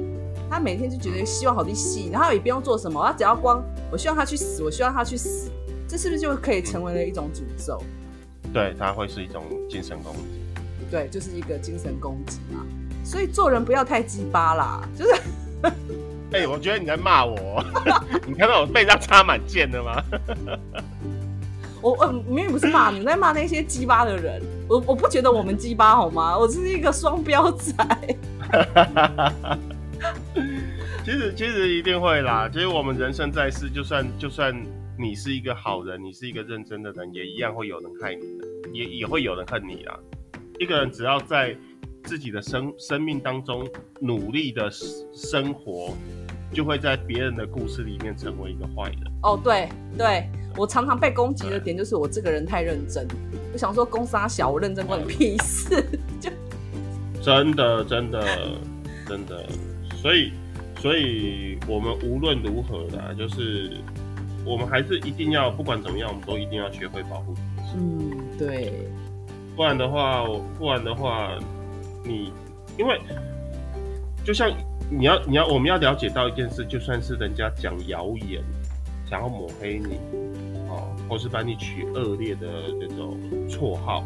[0.49, 5.51] 他每天就觉得希望好的戏，然后也不用做什么，他只要光我希望他去死，我希望他去死，
[5.89, 7.83] 这是不是就可以成为了一种诅咒？
[8.53, 10.45] 对，他会是一种精神攻击。
[10.91, 12.65] 对，就是一个精神攻击嘛。
[13.05, 15.15] 所以做人不要太鸡巴啦，就是。
[16.33, 17.65] 哎、欸，我觉得你在骂我，
[18.27, 20.03] 你看到我背上插满剑了吗？
[21.85, 24.41] 我呃，明明不是骂你，在骂那些鸡巴的人。
[24.67, 26.39] 我我不觉得我们鸡巴好吗？
[26.39, 27.75] 我是一个双标仔。
[31.05, 32.49] 其实其实一定会啦。
[32.51, 34.59] 其实我们人生在世，就算就算
[34.99, 40.01] 你是一个好人，你是一个认真的人，也一样会有人害你的，也也会有人恨你啦。
[40.59, 41.55] 一个人只要在
[42.05, 43.69] 自己的生生命当中
[44.01, 45.95] 努力的生活，
[46.55, 49.13] 就会在别人的故事里面成为一个坏人。
[49.23, 50.27] 哦，对对。
[50.57, 53.05] 我常常被攻击的点就是我这个人太认真，
[53.53, 55.85] 我想说公三小，我认真关你屁事，
[56.21, 56.31] 就
[57.21, 58.25] 真的真的
[59.05, 59.45] 真的，
[59.97, 60.33] 所以
[60.79, 63.79] 所以我们无论如何啦，就是
[64.47, 67.77] 我们还是一定要不管怎么样，我们都一定要学会保护自己。
[67.77, 68.73] 嗯，对，
[69.57, 70.25] 不然的话，
[70.57, 71.37] 不然的话，
[72.05, 72.33] 你
[72.79, 73.01] 因为
[74.25, 74.49] 就像
[74.91, 78.43] 你要你要我们要了解到一件事，就算是人家讲谣言，
[79.09, 79.99] 想要抹黑你。
[80.69, 82.49] 哦或是把你取恶劣的
[82.81, 83.19] 这种
[83.49, 84.03] 绰号，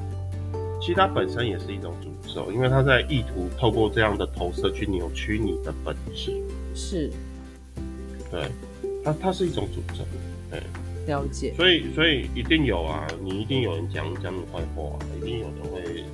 [0.81, 6.37] 其实它本身也是一种诅咒，因为他在意图透过这样的投射去扭曲你的本质。
[6.75, 7.09] 是，
[8.31, 8.51] 对，
[9.05, 10.05] 它它是一种诅咒，
[10.51, 10.61] 对，
[11.07, 11.55] 了解。
[11.55, 16.05] 所以所以一定有啊，你一定有人讲讲你坏话，一定有人会。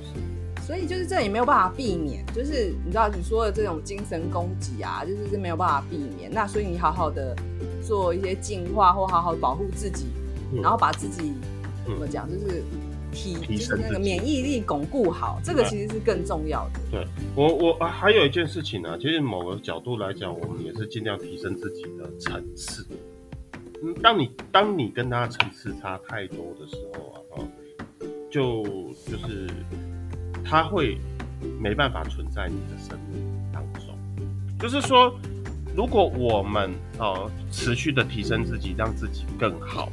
[0.65, 6.31] 所以就是这也没有办法避免，就是你知道你说的这种精神攻击啊，就是是没有办法避免。
[6.31, 7.35] 那所以你好好的
[7.81, 10.05] 做一些净化，或好好保护自己。
[10.61, 11.33] 然后把自己
[11.83, 12.63] 怎么讲，就是
[13.11, 16.79] 体就是那个免疫力巩固好，这个其实是更重要的。
[16.91, 22.85] 对，我我还有一件事情呢、啊，其实某个角度来讲，我们也是尽量提升自己的层次。
[23.83, 27.43] 嗯，当你当你跟他层次差太多的时候啊，
[28.29, 28.63] 就
[29.09, 29.49] 就是
[30.45, 30.97] 他会
[31.59, 33.95] 没办法存在你的生命当中。
[34.59, 35.13] 就是说，
[35.75, 39.89] 如果我们呃持续的提升自己，让自己更好。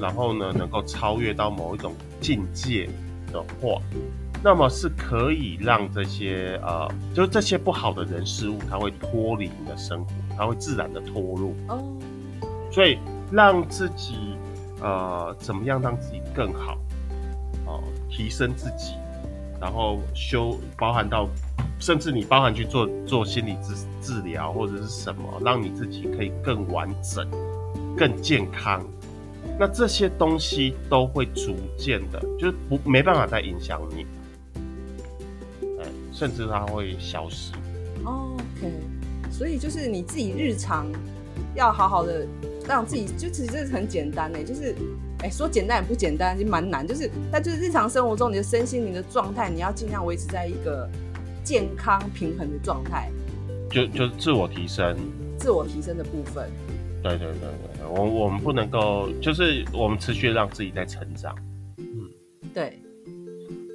[0.00, 2.88] 然后呢，能够超越到某一种境界
[3.32, 3.82] 的话，
[4.44, 11.52] 那么是可以让这些呃，就是这些不好的人事物，它会脱离你的生活，它会自然的脱落。
[11.66, 11.82] 哦。
[12.70, 12.96] 所以
[13.32, 14.14] 让自己
[14.80, 16.78] 呃，怎么样让自己更好？
[17.66, 18.94] 哦，提升自己，
[19.60, 21.28] 然后修，包含到
[21.78, 27.28] 甚至你包含去做做心理治治疗或者是什么，让你自己可以更完整、
[27.96, 28.84] 更健康。
[29.58, 34.06] 那这些东西都会逐渐的，就是不没办法再影响你，
[36.12, 37.52] 甚至它会消失。
[38.04, 38.72] OK，
[39.30, 40.86] 所以就是你自己日常
[41.54, 42.26] 要好好的
[42.68, 44.74] 让自己，就其实是很简单的，就是
[45.22, 46.86] 哎说简单也不简单，就蛮难。
[46.86, 50.88] 就是但就是日常生活中你的身心灵的状态，你要尽量维持在一个
[51.42, 53.10] 健康平衡的状态。
[53.70, 54.96] 就就是自我提升，
[55.38, 56.48] 自我提升的部分。
[57.02, 61.34] 对对对对，我我们不能够，就是我们持续让自己在成长。
[61.76, 62.10] 嗯，
[62.54, 62.80] 对。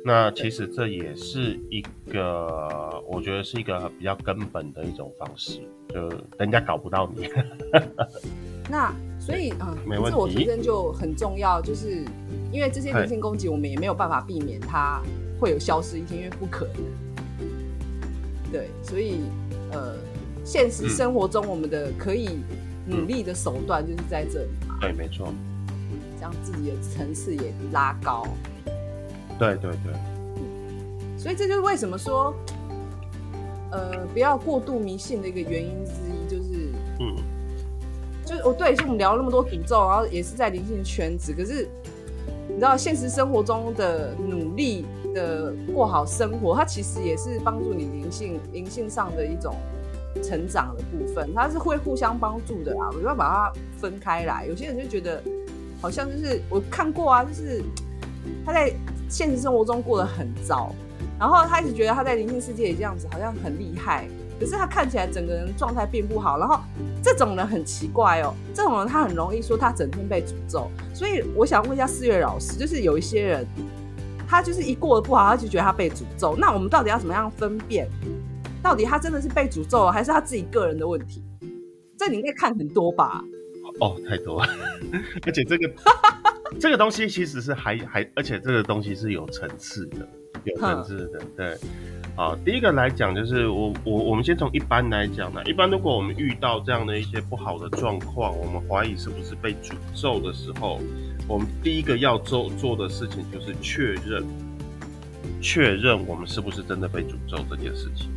[0.05, 7.29] 那其实这也是一个，我觉得是一个比较根本的一种方式，就人家搞不到你。
[8.69, 8.93] 那
[9.25, 9.77] 所以嗯。
[10.09, 12.03] 自我提升就很重要，就是
[12.51, 15.01] 因为这些灵性攻击，我们也没有办法避免它
[15.39, 16.75] 会有消失一天，因为不可能。
[18.51, 19.21] 对，所以
[19.71, 19.95] 呃，
[20.43, 22.39] 现实生活中我们的可以。
[22.85, 24.77] 努力的手段就是在这里嘛。
[24.81, 25.33] 对，没错。
[26.19, 28.27] 将自己的层次也拉高。
[29.39, 29.93] 对对对。
[31.17, 32.35] 所以这就是为什么说，
[33.71, 36.42] 呃，不要过度迷信的一个原因之一，就
[38.43, 41.67] 哦，对，就我们聊了那么多诅咒，然后也是在灵性圈子，可是
[42.47, 49.55] 你知道，现实生活中的努力的过好生活，它其实也是帮助你灵性灵性上的一种。
[50.21, 52.87] 成长的部分，它是会互相帮助的啦。
[52.93, 53.51] 我就要把它
[53.81, 54.45] 分开来。
[54.45, 55.19] 有些人就觉得，
[55.81, 57.63] 好像就是我看过啊，就是
[58.45, 58.71] 他在
[59.09, 60.71] 现实生活中过得很糟，
[61.19, 64.07] 然后他一直觉得他在灵性世界也这样子，好像很厉害。
[64.43, 66.37] 可是他看起来整个人状态并不好。
[66.37, 66.59] 然后
[67.01, 70.69] 这种人很奇怪哦，这种人他很容易说他整天被诅咒。
[70.93, 73.47] 所以我想问一下四月老师，就是有一些人，
[74.27, 76.35] 他就是一过得不好，他就觉得他被诅咒。
[76.37, 77.87] 那我们到底要怎么样分辨？
[78.61, 81.23] 到底他真的是被诅咒了，还是他自己个人的问题？
[81.97, 83.23] 这你应该看很多吧？
[83.79, 84.53] 哦，太多了，
[85.25, 85.71] 而且这个
[86.59, 90.07] 这个东西其实是还还，而且这个东西是有层次的，
[90.43, 91.19] 有层次的。
[91.35, 91.57] 对，
[92.15, 100.79] 好，第一个来讲就是我我我们先从一般来讲呢，一般如果我们遇到这样的一些不好的状况，我们怀疑是不是被诅咒的时候，
[101.27, 104.23] 我们第一个要做做的事情就是确认，
[105.41, 108.11] 确认我们是不是真的被诅咒这件事情。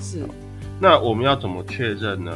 [0.00, 0.26] 是，
[0.80, 2.32] 那我们要怎么确认呢？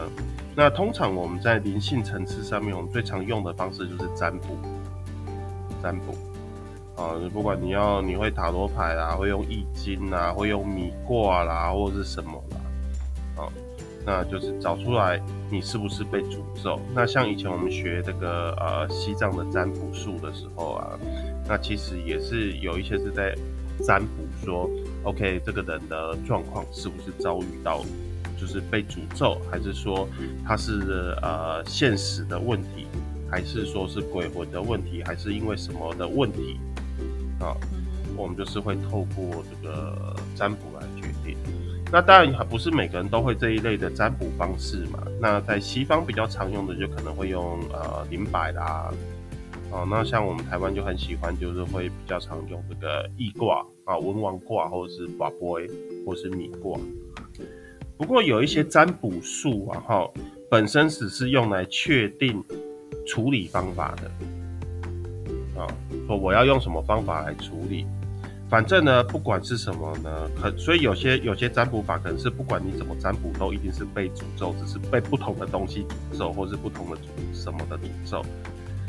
[0.55, 4.49] 那通常我们在灵性层次上面，我们最常用的方式就是占卜。
[5.81, 6.13] 占卜
[6.99, 13.49] 啊，不管你要你会塔罗牌啦，会用易经啦，会用米卦啦，或者是什么啦，啊，
[14.05, 16.81] 那就是找出来你是不是被诅咒。
[16.93, 20.99] 那像以前我们学这个呃西藏的占卜术的时候啊，
[21.47, 23.33] 那其实也是有一些是在
[23.87, 24.69] 占卜说。
[25.05, 27.83] OK，这个人的状况是不是遭遇到，
[28.39, 30.07] 就是被诅咒，还是说
[30.45, 32.85] 他是呃现实的问题，
[33.31, 36.59] 还是说是鬼魂的问题，还是因为什么的问题
[37.41, 37.57] 啊？
[38.17, 41.37] 我们就是会透过这个占卜来决定。
[41.93, 45.03] 那当然还不是每个人都会这一类的占卜方式嘛。
[45.21, 48.93] 那在西方比较常用的，就可能会用呃灵摆啦。
[49.71, 55.71] 哦，那像我们台湾就很喜欢，就是会比较常用这个易卦啊、文王卦，或者是卦杯，
[56.05, 56.79] 或是米卦。
[57.97, 60.11] 不过有一些占卜术啊，哈，
[60.51, 62.43] 本身只是用来确定
[63.07, 64.11] 处理方法的。
[65.61, 65.67] 啊，
[66.09, 67.87] 说我要用什么方法来处理，
[68.49, 76.97] 反正呢，不管是什么呢，可所以有些有些占卜法可能是不管你怎么占卜，都一定是被诅咒，只是被不同的东西诅咒，或是不同的
[77.35, 78.25] 什么的诅咒。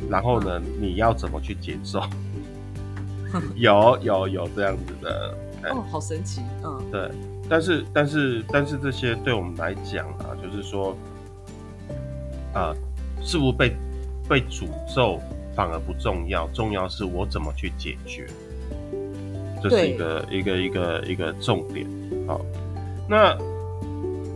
[0.10, 2.02] 然后呢，你要怎么去接受？
[3.56, 5.36] 有有有这样子的
[5.70, 7.12] 哦，好神奇，嗯，对。
[7.50, 10.96] 但是但是但是这些对我们来讲啊，就是说，
[12.54, 12.76] 啊、呃，
[13.22, 13.76] 是不是被
[14.28, 15.20] 被诅咒
[15.60, 18.26] 反而不重要，重要是我怎么去解决，
[19.62, 21.86] 这是一个一个一个一个重点。
[22.26, 22.40] 好，
[23.10, 23.38] 那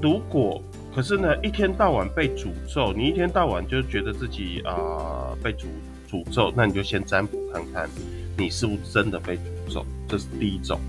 [0.01, 0.61] 如果。
[0.93, 5.65] 可是呢，一天到晚被诅咒，你一天到晚就觉得自己啊、呃、被诅
[6.07, 7.89] 诅咒，那你就先占卜看看，
[8.38, 10.80] 你是不是真的被诅咒，这是第一种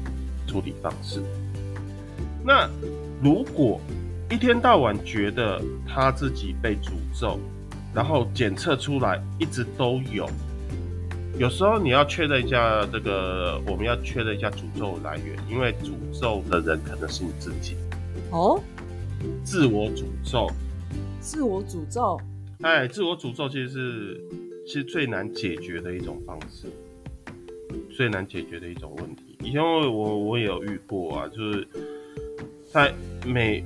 [0.47, 1.22] 处理方式。
[2.45, 2.68] 那
[3.22, 3.80] 如果
[4.30, 5.59] 一天到晚觉得
[5.89, 7.41] 他自己被诅咒，
[7.95, 10.28] 然后检测出来一直都有，
[11.38, 17.76] 有时候你要确认一下这个，我们要确认一下诅咒来源，因为诅咒的人可能是你自己。
[18.30, 18.61] 哦。
[19.42, 20.51] 自我诅咒，
[21.18, 22.20] 自我诅咒，
[22.61, 24.20] 哎，自我诅咒其实是
[24.66, 26.66] 其实最难解决的一种方式，
[27.97, 29.34] 最难解决的一种问题。
[29.42, 31.66] 以前我我我也有遇过啊，就是
[32.70, 32.92] 在
[33.24, 33.64] 每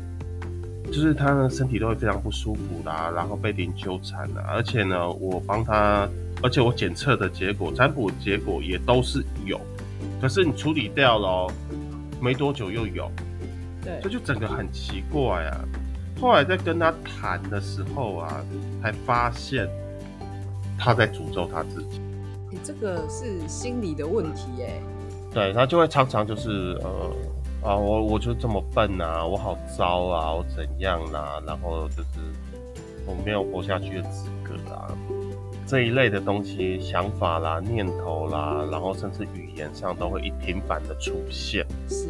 [0.88, 6.08] 就是他呢身体都会非常不舒服啦，然后被灵纠缠啦，而且呢，我帮他，
[6.42, 9.60] 而且我检测的结果、占卜结果也都是有，
[10.20, 11.52] 可是你处理掉了喔，
[12.20, 13.10] 没多久又有，
[13.84, 15.60] 对，这就整个很奇怪啊。
[16.20, 18.42] 后来在跟他谈的时候啊，
[18.82, 19.68] 才发现
[20.78, 22.00] 他在诅咒他自己。
[22.50, 24.80] 你这个是心理的问题欸。
[25.32, 27.12] 对，他就会常常就是呃。
[27.62, 31.42] 啊，我我就这么笨啊，我好糟啊，我怎样啦、啊？
[31.46, 32.20] 然后就是
[33.04, 34.88] 我没有活下去的资格啊，
[35.66, 41.66] 这一类的东西、想法啦、念头啦，然后甚至语言上都会一频繁的出现。
[41.88, 42.08] 是，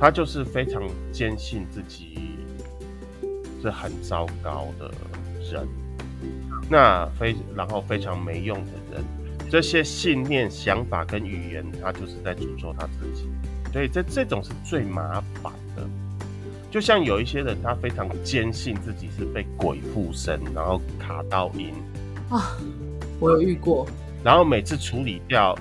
[0.00, 2.38] 他就是非常坚信自己
[3.60, 4.90] 是很糟糕的
[5.52, 5.68] 人，
[6.70, 9.04] 那非然后非常没用的人，
[9.50, 13.28] 这些信念、想法跟语言，他就是在诅咒他自己。
[13.74, 15.84] 所以这这种是最麻烦的，
[16.70, 21.74] 就像有一些人，他非常坚信自己是被鬼附身，然后卡到阴。
[22.30, 22.56] 啊，
[23.18, 23.84] 我有遇过，
[24.22, 25.58] 然后每次处理掉，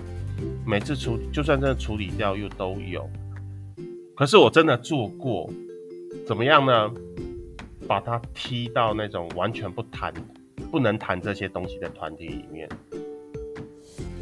[0.64, 3.10] 每次处就算真的处理掉又都有，
[4.16, 5.52] 可是我真的做过，
[6.24, 6.92] 怎么样呢？
[7.88, 10.14] 把他踢到那种完全不谈、
[10.72, 12.70] 不能谈这些东西的团体里面，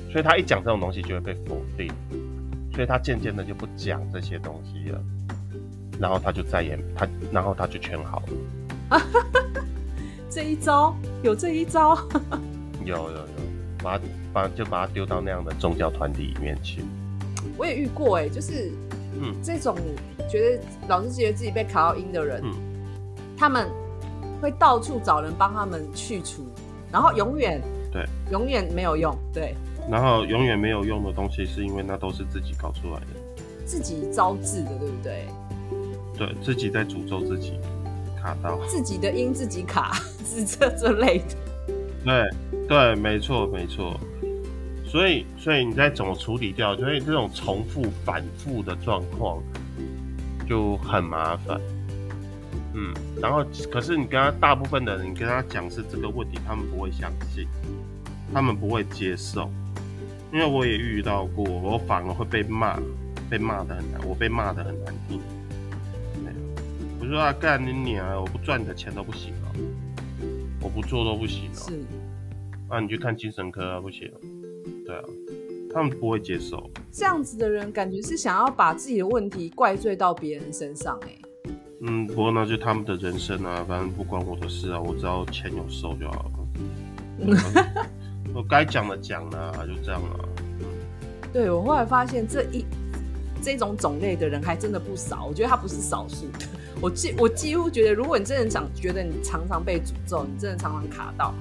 [0.09, 1.91] 所以他一讲这种东西就会被否定。
[2.73, 5.01] 所以他渐渐的就不讲这些东西了，
[5.99, 8.23] 然后他就再也他，然后他就全好
[8.89, 9.01] 了。
[10.29, 11.97] 这一招有这一招，
[12.85, 13.23] 有有有，
[13.83, 13.99] 把
[14.31, 16.81] 把就把他丢到那样的宗教团体里面去。
[17.57, 18.71] 我也遇过哎、欸，就是
[19.19, 19.75] 嗯，这种
[20.29, 22.53] 觉得老是觉得自己被卡到音的人，嗯，
[23.37, 23.69] 他们
[24.41, 26.45] 会到处找人帮他们去除，
[26.89, 27.61] 然后永远
[27.91, 29.53] 对，永远没有用，对。
[29.91, 33.07] 然后永远没有用的东西，是因为那都是自己搞出来的，
[33.65, 35.27] 自己招致的，对不对？
[36.17, 37.59] 对，自己在诅咒自己，
[38.23, 41.35] 卡到自己的音自己卡，是这这类的。
[42.05, 42.29] 对
[42.69, 43.99] 对，没错没错。
[44.85, 49.43] 所以所以你再怎么处理掉，所以这种重复反复的状况
[50.47, 51.59] 就很麻烦。
[52.73, 57.45] 嗯，然后可是你跟他大部分的人，你跟他讲是这个问题，他们不会相信，
[58.33, 59.51] 他们不会接受。
[60.31, 62.79] 因为我也遇到过，我反而会被骂，
[63.29, 65.19] 被骂的很难，我被骂的很难听。
[66.99, 68.21] 我说啊，干你娘！
[68.21, 69.51] 我不赚你的钱都不行了，
[70.61, 71.55] 我不做都不行了。
[71.55, 71.83] 是，
[72.69, 74.09] 啊，你去看精神科啊，不行。
[74.85, 75.03] 对啊，
[75.73, 76.69] 他们不会接受。
[76.91, 81.17] 这样子的人，感觉是想要把自己的问题怪罪到别人身上，欸，哎。
[81.81, 86.31] 嗯，不过那就他们的人生啊，反正不关我的事啊，我只要钱有收就好了。
[88.33, 90.29] 我该讲的讲了，就这样了。
[91.33, 92.65] 对，我后来发现这一
[93.41, 96.45] 这种种类的人还真的不少，我觉得他不是少数的。
[96.81, 101.33] 我几我几乎觉得，如果你真的想觉得你常常被诅咒，你真的常常卡到，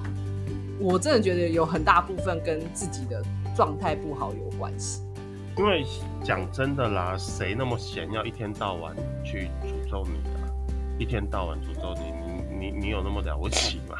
[0.79, 3.23] 我真的觉得有很大部分跟自己的
[3.55, 5.01] 状态不好有关系。
[5.57, 5.83] 因为
[6.23, 10.47] 讲真的啦，谁那么闲要一天到晚去诅咒你啊？
[10.97, 12.11] 一天到晚诅咒你，
[12.57, 13.97] 你你你有那么了不起吗？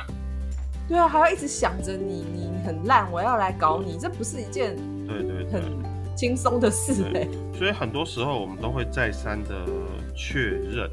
[0.91, 4.75] 对啊，还要一直想着你，你很烂，我要来搞你，这不是一件
[5.07, 5.63] 对对很
[6.17, 7.25] 轻松的事哎。
[7.57, 9.65] 所以很多时候我们都会再三的
[10.13, 10.91] 确认，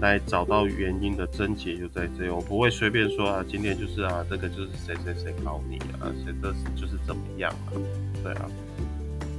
[0.00, 2.30] 来找到原因的症结就在这里。
[2.30, 7.74] 我不会随便说啊，今天就是啊，这个就是谁谁谁搞你啊，谁这就是怎么样啊？
[8.22, 8.48] 对啊，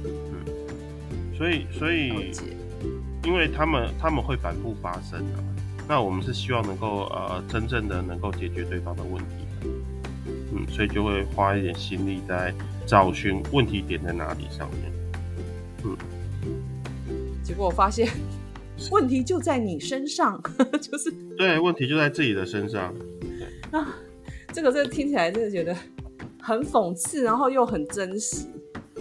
[0.04, 0.44] 嗯，
[1.34, 2.32] 所以所以，
[3.24, 5.40] 因为他们他们会反复发生啊，
[5.88, 9.46] 那我们是希望能够呃真正的能够解决对方的问题。
[10.70, 12.54] 嗯，所以就会花一点心力在
[12.86, 14.92] 找寻问题点在哪里上面。
[15.84, 15.96] 嗯，
[17.42, 18.08] 结果我发现
[18.90, 20.40] 问题就在你身上，
[20.80, 22.94] 就是对，问题就在自己的身上。
[23.72, 23.94] 啊，
[24.52, 25.76] 这个这个听起来真的觉得
[26.40, 28.46] 很讽刺，然后又很真实。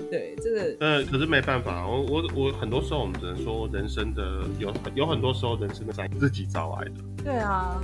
[0.10, 0.76] 对，这个。
[0.80, 6.94] 呃，可是没办法，我我我很多时候我们只能说，人生的有有很多时候人生的在自己找来的。
[7.24, 7.82] 对啊。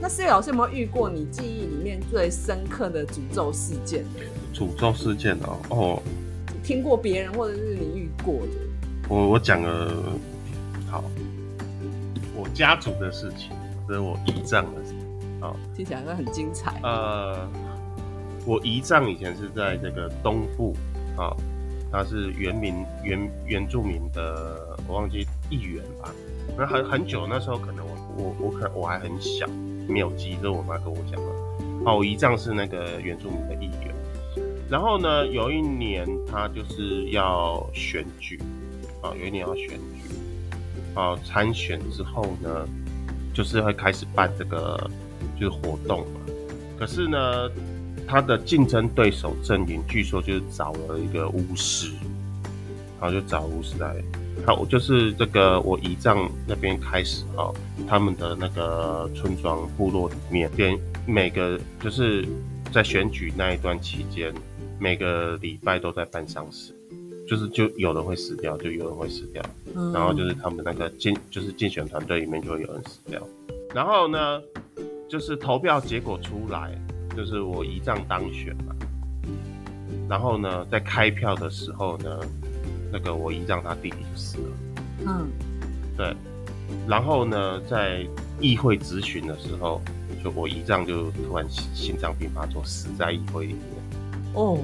[0.00, 4.04] 那思睿老师有没有遇过你记忆里面最深刻的诅咒事件？
[4.52, 6.02] 诅咒事件哦，哦，
[6.62, 8.52] 听过别人或者是你遇过的？
[9.08, 9.92] 我我讲个
[10.90, 11.04] 好，
[12.34, 13.50] 我家族的事情，
[13.86, 16.80] 这是我姨丈的事情，好，听起来都很精彩。
[16.82, 17.48] 呃，
[18.46, 20.74] 我姨丈以前是在这个东部
[21.16, 21.36] 啊，
[21.90, 26.10] 他是原民原原住民的，我忘记议员吧，
[26.56, 29.46] 那很很久，那时候可能我我我可能我还很小。
[29.88, 31.84] 没有记，这是我妈跟我讲的。
[31.84, 33.94] 好，我姨丈是那个原住民的议员。
[34.70, 38.40] 然后呢，有一年他就是要选举，
[39.02, 40.14] 啊，有一年要选举，
[40.94, 42.66] 啊，参选之后呢，
[43.34, 44.90] 就是会开始办这个
[45.38, 46.20] 就是活动嘛。
[46.78, 47.50] 可是呢，
[48.06, 51.92] 他的竞争对手阵营据说就是找了一个巫师，
[52.98, 53.94] 然后就找巫师来。
[54.44, 57.54] 好，就是这个我姨丈那边开始哦，
[57.86, 60.76] 他们的那个村庄部落里面，连
[61.06, 62.26] 每个就是
[62.72, 64.34] 在选举那一段期间，
[64.80, 66.74] 每个礼拜都在办丧事，
[67.28, 69.40] 就是就有人会死掉，就有人会死掉，
[69.76, 73.22] 嗯、然后就是他们那个竞就是竞选团队里面就会有人死掉，
[73.72, 74.42] 然后呢，
[75.08, 76.76] 就是投票结果出来，
[77.16, 78.74] 就是我姨丈当选嘛，
[80.08, 82.18] 然后呢，在开票的时候呢。
[82.92, 84.56] 那个我姨丈他弟弟就死了，
[85.06, 85.30] 嗯，
[85.96, 86.14] 对，
[86.86, 88.06] 然后呢，在
[88.38, 89.80] 议会质询的时候，
[90.22, 93.64] 就我姨丈就突然心脏病发作，死在议会里面。
[94.34, 94.58] 哦，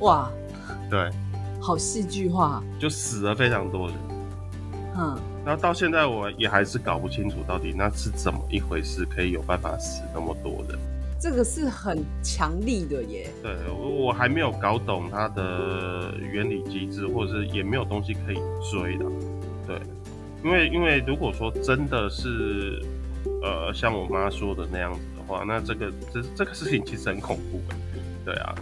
[0.00, 0.30] 哇，
[0.88, 1.10] 对，
[1.60, 3.96] 好戏剧化，就死了非常多人。
[4.96, 10.78] 嗯，然后到现在我也还是搞不清楚到底那是怎么一回事，可以有办法死那么多人。
[11.22, 13.30] 这个是很强力的耶。
[13.44, 18.34] 对，我我还没有搞懂它的原理机制，或者是也没有东西可以
[18.68, 19.04] 追的。
[19.64, 19.80] 对，
[20.42, 22.82] 因为因为如果说真的是，
[23.40, 27.60] 呃，像我妈说的那样子的话，那这个这这个事情其实很恐怖。
[28.24, 28.54] 对啊。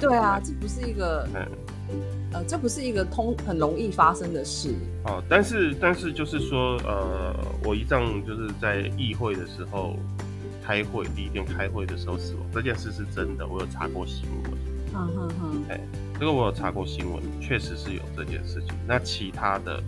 [0.00, 1.46] 对啊，这不是一个，嗯，
[2.32, 4.74] 呃，这不是一个通很容易发生的事。
[5.04, 9.94] 哦，但是但是就是说，呃，我一丈就是在议会的时候。
[10.68, 14.52] 开会第一天开会的时候死亡这件事是真的，我有查过新闻。
[14.92, 15.80] 嗯哼哼，哎，
[16.20, 18.68] 这个我有查过新闻，确实是有这件事情。
[18.86, 19.82] 那其他的，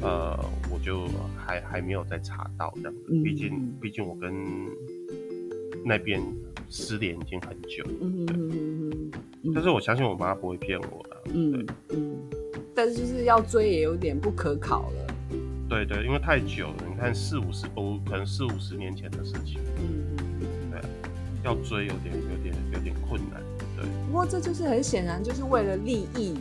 [0.00, 0.38] 呃，
[0.70, 3.00] 我就还还没有再查到这样子。
[3.24, 4.32] 毕竟毕竟我跟
[5.84, 6.22] 那边
[6.70, 7.84] 失联已经很久。
[8.00, 9.10] 嗯哼。
[9.52, 11.16] 但是我相信我妈不会骗我的。
[11.34, 12.16] 嗯嗯。
[12.76, 15.05] 但是就是要追也有点不可考了。
[15.68, 20.16] 对对，因为太久了，你看四五十哦，可能四五十年前的事情，嗯，
[20.70, 20.80] 对，
[21.42, 23.40] 要追有点有点有点困难，
[23.76, 23.84] 对。
[24.06, 26.34] 不过这就是很显然就是为了利益，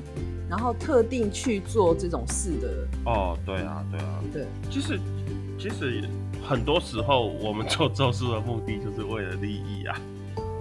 [0.47, 2.87] 然后特定去做这种事的。
[3.05, 4.45] 哦，对啊，对啊，对。
[4.69, 4.99] 其实
[5.57, 6.03] 其实
[6.47, 9.99] 很多时候我们做咒术的目的就是为了利益啊。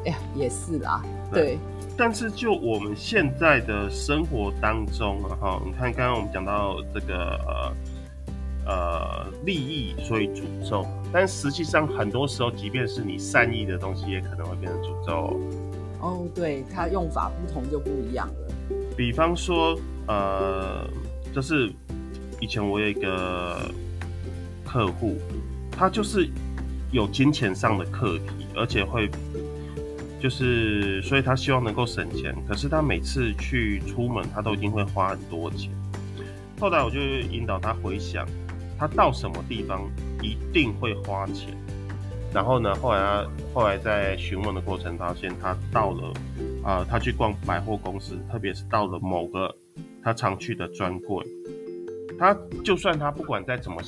[0.06, 1.42] 哎呀，也是啦，对。
[1.42, 1.58] 对，
[1.98, 7.76] 但是就我们现在的生活当中啊，哈，你看刚刚我们讲到这个呃。
[8.66, 15.40] 呃，利益所以诅咒，但实际上很多时候，即便是你善意的东西，也可能会变成诅咒。
[16.00, 18.76] 哦，对，它用法不同就不一样了。
[18.96, 20.86] 比方说，呃，
[21.34, 21.70] 就是
[22.40, 23.70] 以前我有一个
[24.64, 25.16] 客户，
[25.70, 26.28] 他就是
[26.90, 29.10] 有金钱上的课题，而且会
[30.20, 35.70] 就是，所以他希望能够省钱，可是他每次去出门，他都一定会花很多钱。
[36.58, 38.26] 后来我就引导他回想。
[38.84, 41.56] 他到什么地方一定会花钱，
[42.34, 46.08] 然后呢，后来他后来在询问的过程发现，他到了
[46.62, 49.56] 啊、呃，他去逛百货公司，特别是到了某个
[50.02, 51.24] 他常去的专柜，
[52.18, 53.80] 他就算他不管再怎么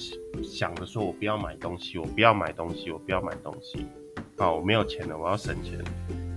[0.43, 3.85] 想的说，我不要买东西，我不要买东西，我不要买东西，
[4.39, 5.79] 啊，我没有钱了，我要省钱，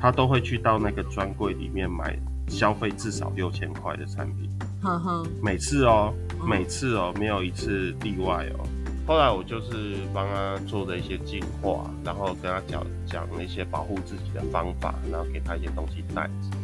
[0.02, 4.50] 他都会去到那个专柜里面买消费至少六千块的产品，
[4.82, 6.14] 呵呵，每次哦。
[6.46, 8.66] 每次哦，没有一次例外哦。
[9.06, 16.58] 后来我就是帮他做的一些进化，然后跟他讲讲那些保护自己的方法，然后给他一些东西带着。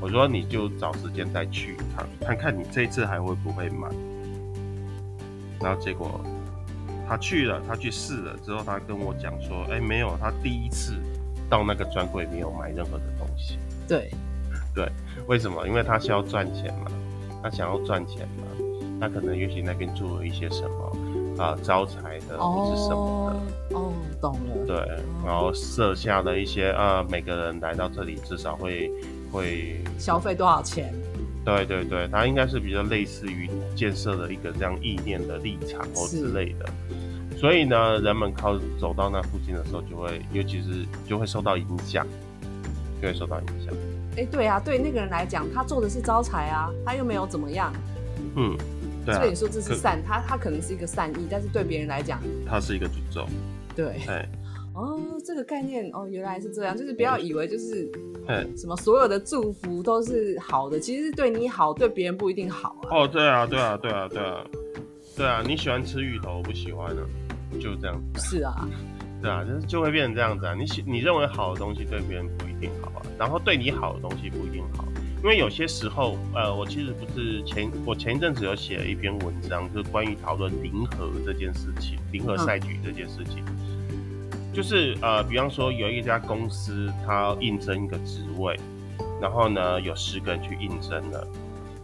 [0.00, 3.88] 我说你就找时间再去一趟，看看你这次还会不会买。
[5.60, 6.20] 然后结果
[7.08, 10.94] 他去了，他去试了之后，他跟我讲说：“哎，没有，他第一次
[11.48, 13.58] 到那个专柜没有买任何的东西。”
[13.88, 14.10] 对，
[14.74, 14.90] 对，
[15.26, 15.66] 为什么？
[15.66, 16.90] 因为他需要赚钱嘛，
[17.42, 18.44] 他想要赚钱嘛。
[19.00, 23.32] 他可能也许那边做了一些什么啊，招财的或是什么
[23.70, 24.66] 的哦，哦，懂了。
[24.66, 24.76] 对，
[25.24, 28.90] 然后设下的一些啊，每个人来到这里至少会
[29.32, 30.92] 会消费多少钱？
[31.42, 36.66] 对对对，他应该是比较类似于建设的一个这样意念的立场或之类的。
[37.38, 42.06] 所以呢，人们靠走到那附近的时候，就会尤其是就会受到影响，
[43.00, 43.74] 就会受到影响。
[44.18, 47.72] 哎，对啊，对那个人来讲，他做的是招财啊，他又没有怎么样。
[48.36, 48.54] 嗯。
[49.04, 53.26] 对、啊，所以你说这是善，他他可能是一个善意，但是对别人来讲，他是一个诅咒。
[53.74, 54.28] 对，哎
[54.74, 57.90] 哦，这个概念哦，原来是这样，就是不要以为就是，
[58.56, 62.88] 什么所有的祝福都是好的，其实是对你好，对别人不一定好啊。
[62.90, 64.44] 哦，对啊，对啊，对啊，对啊，
[65.16, 67.02] 对啊，你喜欢吃芋头，我不喜欢啊，
[67.60, 68.20] 就这样子。
[68.20, 68.68] 是啊，
[69.20, 70.54] 对啊，就是就会变成这样子啊。
[70.54, 74.84] 你喜你认为好的东西对别人不一定好啊，然后对你好的东西不一定好。
[75.22, 83.44] 因为有些时候，呃，我其实不是前我前一阵子有写了一篇文章，就是关于讨论零和这件事情，零和赛局这件事情，
[83.90, 88.58] 嗯、就是呃，比方说有一家公司，它要应征一个职位，
[89.20, 91.28] 然后呢有十个人去应征了，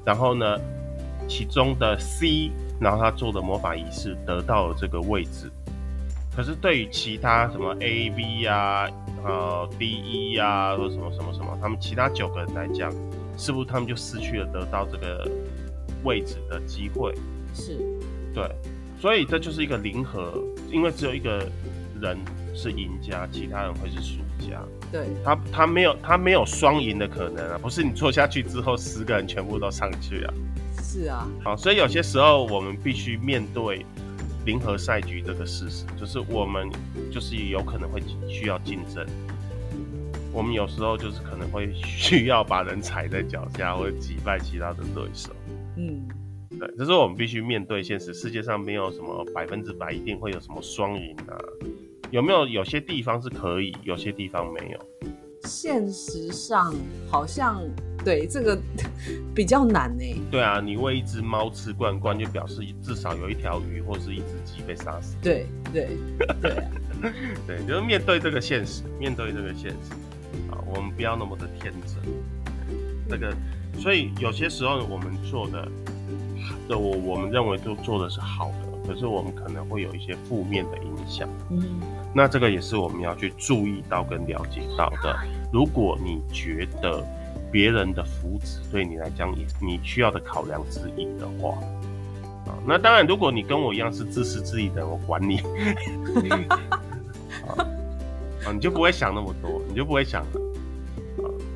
[0.03, 0.59] 然后呢
[1.29, 5.51] 其中的 C，然后他做的魔法仪式得到了这个位置。
[6.35, 8.87] 可是对于其他什么 A、B 啊、
[9.25, 12.93] 呃 D、E 啊，或什么什么什么，他们其他九个人来讲，
[13.37, 15.31] 是不是他们就失去了得到这个
[16.05, 17.15] 位置的机会？
[17.55, 17.79] 是，
[18.35, 18.51] 对，
[19.01, 21.49] 所以这就是一个零和，因为只有一个
[22.01, 22.19] 人
[22.55, 24.63] 是赢家，其他人会是输家。
[24.91, 30.35] 对，他他没有他没有双赢的可能啊，不是你做下去之后，十个人全部都上去啊。
[30.83, 33.85] 是啊，好，所以有些时候我们必须面对。
[34.47, 36.71] 零和赛局这个事实，就是我们
[37.11, 39.05] 就是有可能会需要竞争，
[40.37, 45.33] 我们有时候就是可能会需要把人踩在脚下，或者击败其他的对手。
[45.79, 46.07] 嗯，
[46.59, 48.13] 对，这是我们必须面对现实。
[48.13, 51.39] 世界上没有什么百分之百一定会有什么双赢啊，
[52.11, 52.47] 有没有？
[52.47, 54.79] 有些地方是可以，有些地方没有。
[55.45, 56.75] 现实上
[57.11, 57.63] 好像。
[58.05, 58.57] 对这个
[59.35, 60.05] 比较难呢。
[60.31, 65.17] 对啊，你喂一只猫吃罐罐，就表示至少有一条鱼或是一只鸡被杀死。
[65.21, 65.89] 对对
[66.41, 66.63] 对、啊、
[67.49, 70.06] 对，就是面对这个现实，面对这个现实啊，
[70.67, 72.03] 我们不要那么的天真。
[73.09, 73.33] 这个，
[73.79, 75.69] 所以有些时候我们做的，
[76.69, 81.29] 我我们认为都做的是好的，可是我们可能会有一些负面的影响。
[81.51, 81.81] 嗯，
[82.13, 85.17] 那这个也是我们要去注意到跟了解到的。
[85.53, 87.05] 如果你觉得，
[87.53, 91.57] 别人的福祉对你来讲，你你需要的考量之一的话，
[92.51, 95.39] 啊，那当然，如果你跟我一样是自私自利的，我管你，
[97.47, 97.55] 啊，
[98.45, 100.27] 啊，你就不会想那么多，你就不会想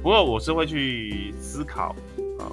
[0.02, 1.94] 不过我是会去思考，
[2.38, 2.46] 啊，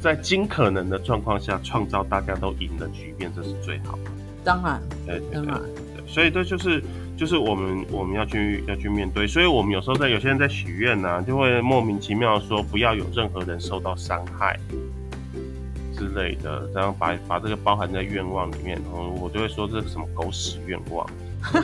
[0.00, 4.10] 在尽可能的状况下创造大家都赢的局面，这是最好的。
[4.44, 6.82] 当然，对对对，对，所以这就是。
[7.16, 14.60] 就是我们我们要去要去面对，所以我们有时候在有些人在许愿呢，就会莫名其妙的说不要有任何人受到伤害
[15.96, 21.08] 之类的，然后把把这个包含在愿望里面，然后我就会说这是什么狗屎愿望，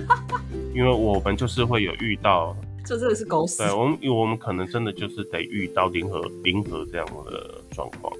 [0.74, 3.58] 因为我们就是会有遇到，这真的是狗屎。
[3.58, 8.12] 对，我们我们可能真的就是得遇到零和零和这样的状况，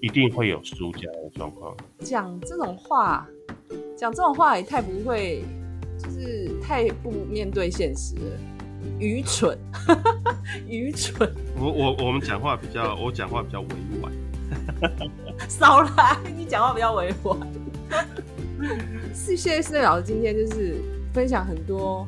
[0.00, 1.76] 一定会有输家的状况。
[2.00, 3.26] 讲这种话，
[3.96, 5.42] 讲这种话也太不会。
[5.98, 8.36] 就是太不面对现实了，
[8.98, 9.56] 愚蠢，
[10.66, 11.32] 愚蠢。
[11.56, 13.68] 我我我们讲话比较，我讲话比较委
[14.02, 14.12] 婉。
[15.48, 17.38] 少来，你讲话比较委婉。
[19.14, 20.74] 是谢谢老师今天就是
[21.12, 22.04] 分享很多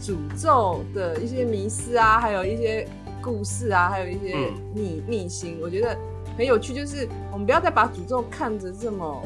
[0.00, 2.86] 诅咒的一些迷思啊，还有一些
[3.22, 4.36] 故事啊，还有一些
[4.74, 5.96] 秘秘辛，我觉得
[6.36, 6.74] 很有趣。
[6.74, 9.22] 就是我们不要再把诅咒看着这么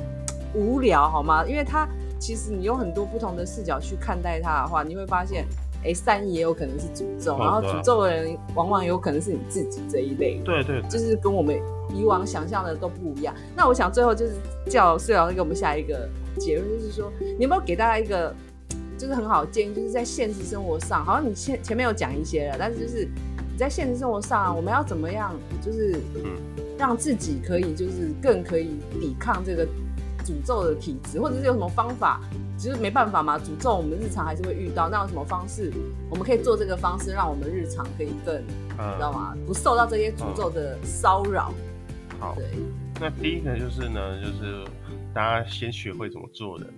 [0.55, 1.45] 无聊，好吗？
[1.47, 1.89] 因为它。
[2.23, 5.47] 其实你用很多不同的视角去看待它的话，你会发现，
[5.83, 10.39] 哎、欸，善意也有可能是诅咒，然后诅咒的人往往有可能是你自己这一类。
[10.45, 11.59] 对对，就是跟我们
[11.95, 13.35] 以往想象的都不一样。
[13.57, 14.35] 那我想最后就是
[14.69, 16.07] 叫思睿老师给我们下一个
[16.39, 18.35] 结论，就是说，你有没有给大家一个
[19.01, 23.09] 就是很好的建议，就是在现实生活上，好像你前前面有讲一些了，但是就是
[23.51, 25.35] 你在现实生活上，我们要怎么样，
[25.65, 25.99] 就是
[26.79, 29.67] 让自己可以就是更可以抵抗这个。
[30.23, 32.21] 诅咒的体质，或者是有什么方法，
[32.57, 33.39] 其实没办法嘛。
[33.39, 35.73] 诅咒我们日常还是会遇到，那有什么方式，
[36.11, 39.35] 我们可以做这个方式，让我们日常可以更，嗯、知道吗？
[39.47, 41.53] 不受到这些诅咒的骚扰。
[42.21, 42.45] 好，对。
[43.01, 44.63] 那第一个就是呢，就是
[45.13, 46.69] 大家先学会怎么做人，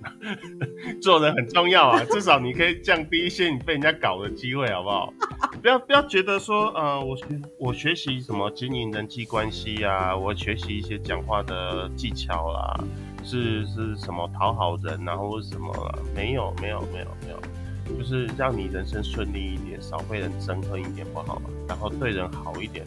[1.00, 5.12] 做人很重要啊， 至少你可以降低一些你被人家搞的机会，好不好？
[5.60, 7.24] 不要不要觉得说，呃，我学
[7.58, 12.84] 我学习什么经营人际关系啊，我学习一些讲话的技巧啦、啊。
[13.24, 15.98] 是是什么讨好人啊，然后什么了？
[16.12, 21.48] 没有没有没有没有，就是让你人生顺利一点，少被人憎恨一点不好吗？
[21.68, 22.84] 然后对人好一点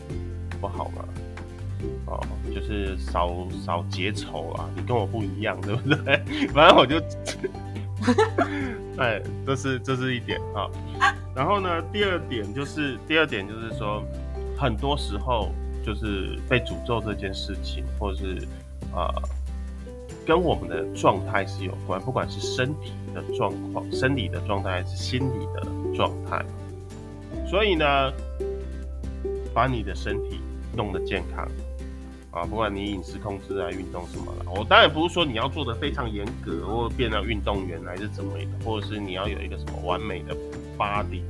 [0.59, 1.05] 不好吗？
[2.53, 4.69] 就是少少结仇啊！
[4.75, 6.17] 你跟我不一样，对不对？
[6.53, 6.97] 反正我就，
[8.97, 10.69] 哎，这是这是一点啊。
[11.35, 14.03] 然后呢，第二点就是第二点就是说，
[14.57, 15.51] 很多时候
[15.85, 18.47] 就是被诅咒这件事情，或者是
[18.93, 19.13] 啊。
[20.27, 25.61] 跟我们的状态是有关，不管是身体的状况、生理的状态，还是心理的
[25.95, 26.43] 状态。
[27.47, 27.85] 所以呢，
[29.53, 30.39] 把你的身体
[30.75, 31.47] 弄得健康
[32.35, 34.51] 啊，不管你饮食控制啊、运动什么了。
[34.53, 40.35] 我当然不是说你要做的非常严格，或变成运动员还是怎么的，或者是你要有一个什么完美的
[40.77, 41.21] body。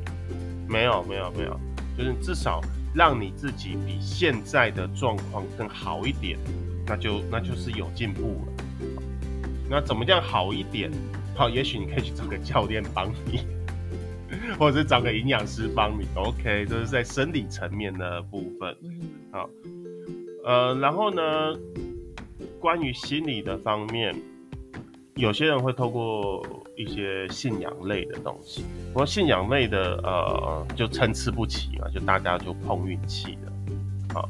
[0.67, 1.59] 没有，没有，没有。
[1.95, 2.59] 就是至少
[2.95, 6.39] 让你自己比现在的状况更好一点，
[6.87, 8.63] 那就那就是有进步了。
[9.69, 10.91] 那怎么样好一点？
[11.35, 13.45] 好，也许你可以去找个教练帮你，
[14.57, 16.07] 或者是找个营养师帮你。
[16.15, 18.75] OK，这是在生理层面的部分。
[19.31, 19.47] 好，
[20.45, 21.21] 呃，然后呢，
[22.59, 24.15] 关于心理的方面，
[25.15, 26.45] 有些人会透过
[26.77, 33.51] 一些信仰类的东西，不过信仰类的呃，就参差不齐嘛，就大家就碰运气的。
[34.13, 34.29] 好。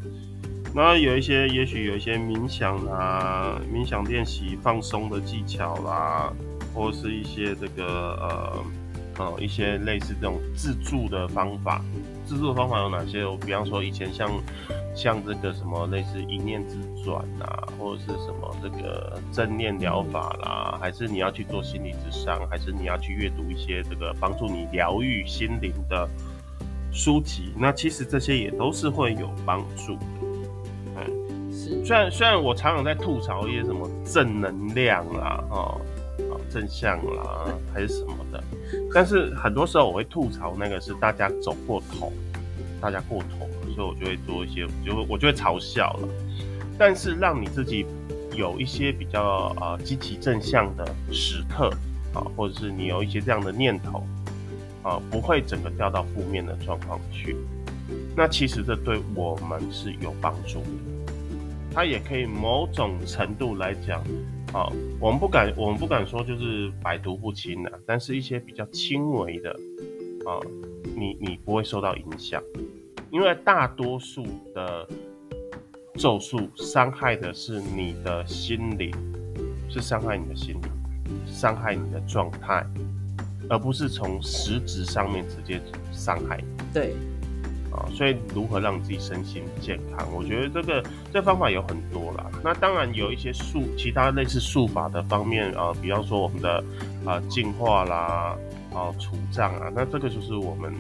[0.78, 6.34] 那有一些，也许有一些冥想啊，冥想练习放松的技巧啦，
[6.74, 8.63] 或是一些这个呃
[9.20, 11.82] 呃一些类似这种自助的方法。
[12.26, 13.26] 自助的方法有哪些？
[13.26, 14.30] 我比方说以前像
[14.96, 26.10] 像这个什么类似一念之转啊，或者是什么这个正念疗法啦，还是你要去做心理咨商，还是你要去阅读一些这个帮助你疗愈心灵的
[26.91, 27.54] 书籍？
[27.58, 30.00] 那其实这些也都是会有帮助的。
[31.84, 35.82] 虽然虽然我常常在吐槽一些什么正能量啦，哦，
[36.50, 38.43] 正向啦，还是什么的，
[38.93, 42.12] 但是很多时候我会吐槽那个是大家走过头，
[42.80, 46.07] 大家过头，所以我就会做一些，就我就会嘲笑了。
[46.78, 47.86] 但是让你自己
[48.34, 51.69] 有一些比较呃积极正向的时刻
[52.13, 54.03] 啊，或者是你有一些这样的念头
[54.84, 57.36] 啊，不会整个掉到负面的状况去。
[58.15, 60.67] 那其实这对我们是有帮助的。
[61.73, 63.99] 它也可以某种程度来讲，
[64.53, 69.51] 啊，我们不敢，我们不敢说就是百毒不侵的，但是一些比较轻微的，
[70.26, 70.39] 啊，
[70.95, 72.41] 你你不会受到影响，
[73.12, 74.88] 因为大多数的
[75.95, 78.91] 咒术伤害的是你的心灵，
[79.70, 80.72] 是伤害你的心灵，
[81.26, 82.66] 伤害你的状态，
[83.49, 86.64] 而不是从实质上面直接伤害你。
[86.74, 86.93] 对。
[87.72, 90.08] 啊所以如何让自己身心健康？
[90.16, 90.82] 我觉得这个
[91.12, 92.32] 这方法有很多啦。
[92.41, 96.64] 那当然有一些术，其他类似术法的方面啊、呃，比方说我们的
[97.06, 98.38] 啊净、呃、化啦，
[98.74, 100.74] 啊除障啊，那这个就是我们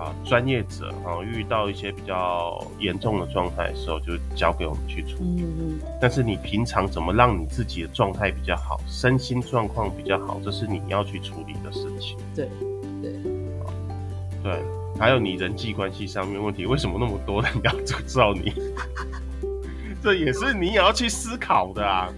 [0.00, 5.42] 啊专业者啊遇到一些比较严重的状态的时候，就交给我们去处理。
[5.42, 5.80] 嗯嗯。
[6.00, 12.16] 但是你平常怎么让你自己的状态比较好，身心状况比较好，这是你要去处理的事情。
[12.34, 12.48] 对
[13.02, 13.12] 对。
[14.42, 14.62] 对。
[14.98, 18.52] 还有你人际关系上面问题，为什么那么多人要诅咒你？
[20.02, 22.12] 这也是你也要去思考的啊！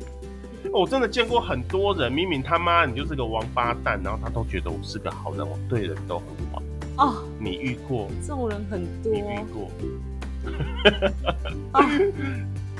[0.72, 6.60] 我真的见过很多人，明明他妈你就是个王八蛋，然后他都觉得我是个好人，我对人都很好。
[6.97, 8.09] 哦，你遇过？
[8.22, 9.12] 这种人很多。
[9.12, 9.70] 你遇过？
[11.72, 11.99] 啊，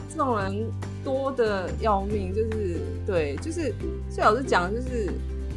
[0.09, 0.71] 这种人
[1.05, 3.75] 多的要命，就是对，就是
[4.11, 5.11] 最好是讲的就是。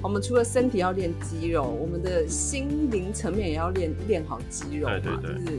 [0.04, 5.58] 我们除了身体要练肌肉，我们的心灵层面也要练练好肌肉嘛，对对对，就是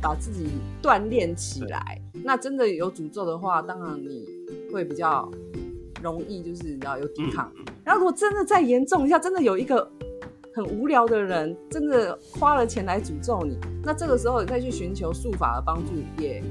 [0.00, 0.48] 把自己
[0.82, 2.00] 锻炼起来。
[2.24, 4.24] 那真的有诅咒的话，当然你
[4.72, 5.30] 会比较
[6.02, 7.52] 容易，就是你知道有抵抗。
[7.58, 9.86] 嗯、然后如果真的再严重一下，真的有一个
[10.56, 16.42] 很无聊的人，真的花了钱来诅咒你，那这个时候你再去寻求术法的帮助，也，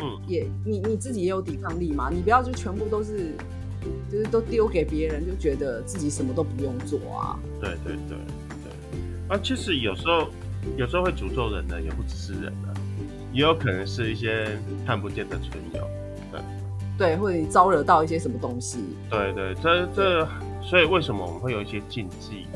[0.00, 3.34] 嗯，也你你自己也有抵抗力嘛，你不要就全部都是。
[4.08, 7.36] 就是都丢给别人，就觉得自己什么都不用做啊。
[7.60, 8.16] 对对对
[8.62, 10.28] 对，啊，其实有时候
[10.76, 12.70] 有时候会诅咒人的也不只是人啊，
[13.32, 15.80] 也有可能是一些看不见的存有。
[16.30, 16.40] 对
[16.96, 18.84] 对，或者你招惹到一些什么东西。
[19.10, 20.28] 对对，这这，
[20.62, 22.46] 所以为什么我们会有一些禁忌，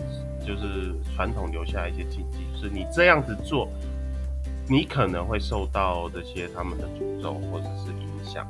[0.47, 3.69] 就是传统留下一些禁忌，就是你这样子做，
[4.69, 8.47] 你可能会受到这些他们的诅咒或者是影响。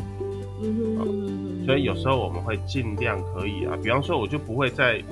[0.63, 5.03] 嗯哼，所以有时候我们会尽量可以啊，比方说我就不会在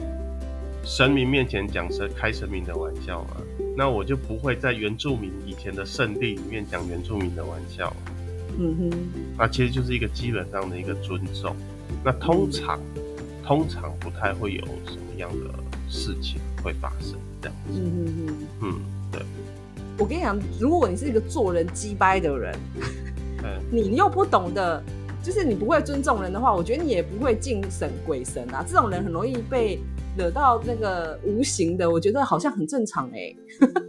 [0.84, 3.36] 神明面前讲神开神明的玩笑嘛，
[3.76, 7.94] 那我就不会在原住民以前的圣地里面讲原住民的玩笑。
[8.58, 8.90] 嗯哼，
[9.36, 11.54] 那其实就是一个基本上的一个尊重。
[12.02, 13.02] 那通常、嗯、
[13.44, 15.50] 通常不太会有什么样的
[15.90, 17.72] 事情会发生这样子。
[17.78, 18.80] 嗯哼哼，嗯，
[19.12, 19.22] 对。
[19.98, 22.58] 我跟你讲，如果你是一个做人鸡掰的人，
[23.44, 24.82] 嗯、 你又不懂得。
[25.22, 28.62] 就是你不会尊重人的话，我觉得你也不会敬神鬼神啊。
[28.68, 29.80] 这种人很容易被
[30.18, 33.36] 惹到那个无形的，我觉得好像很正常哎、欸。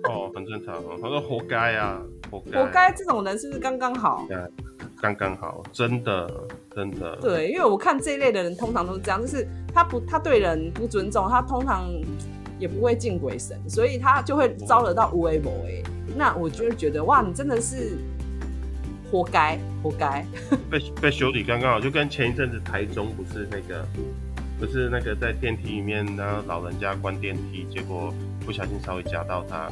[0.06, 2.02] 哦，很正常，他说活该啊，
[2.32, 2.64] 活该。
[2.64, 4.26] 活该这种人是不是刚刚好？
[5.02, 6.32] 刚刚好，真的
[6.74, 7.18] 真的。
[7.18, 11.92] 对，因为我看这一类的人通常都是这样，就是他不他对人不尊重，他通常
[12.60, 15.82] 也不会敬鬼神，所以他就会招惹到无为某哎。
[16.16, 17.98] 那我就觉得哇，你真的是。
[19.12, 20.26] 活该，活该！
[20.70, 23.86] 被被修理刚刚好，就跟前一阵子台中不是那个，
[24.60, 28.12] 不是那个在电梯里面，然后老人家关电梯，结果
[28.44, 29.70] 不小心稍微夹到他，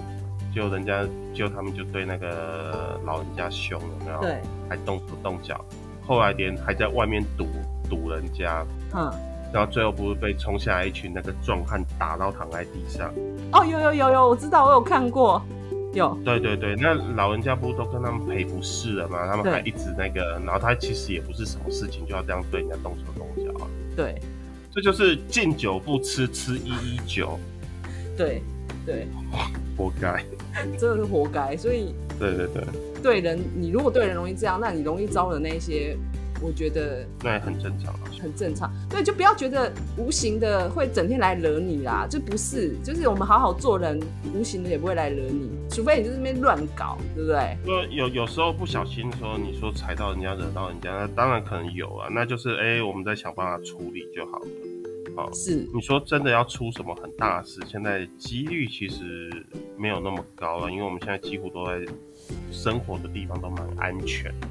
[0.54, 1.04] 就人家
[1.34, 5.66] 就他们就对那个老人家凶了，然后对，还动手动脚，
[6.06, 7.48] 后来连还在外面堵
[7.90, 8.64] 堵人家，
[8.94, 9.12] 嗯，
[9.54, 13.14] 然后最后不是被冲下来一群那个壮汉打到躺在地上。
[13.52, 15.40] 哦，有有有有，我知道，我有看过，
[15.94, 16.18] 有。
[16.26, 19.28] 对对对，那老人家不是都跟他们赔不是了吗？
[19.28, 23.68] 他们还一直那个，然后他其实也不是什么事情就要这样对人家动手动脚啊。
[23.96, 24.20] 对，
[24.74, 27.38] 这就是敬酒不吃吃一一酒。
[28.18, 28.42] 对
[28.88, 29.08] 对，
[29.78, 30.26] 活该，
[30.80, 31.56] 真的是活该。
[31.56, 32.64] 所以，对对对，
[33.04, 35.96] 对人，你如果对人容易这样，那你容易招惹那些，
[36.44, 38.70] 我觉得那也很正常啊，很正常。
[38.90, 44.00] 对，就不要觉得无形的会整天来惹你啦，就不是，就是我们好好做人，
[44.36, 47.58] 无形的也不会来惹你，除非你在那边乱搞，对不对？
[47.66, 54.48] 说有有时候不小心说，你说踩到人家，惹到人家，那当然可能有啊，那就是哎、欸，我们再想办法处理就好了。
[55.16, 59.30] 哦，是你说真的要出什么很大的事，现在几率其实
[59.78, 61.86] 没有那么高了，因为我们现在几乎都在
[62.52, 64.48] 生活的地方都蛮安全的。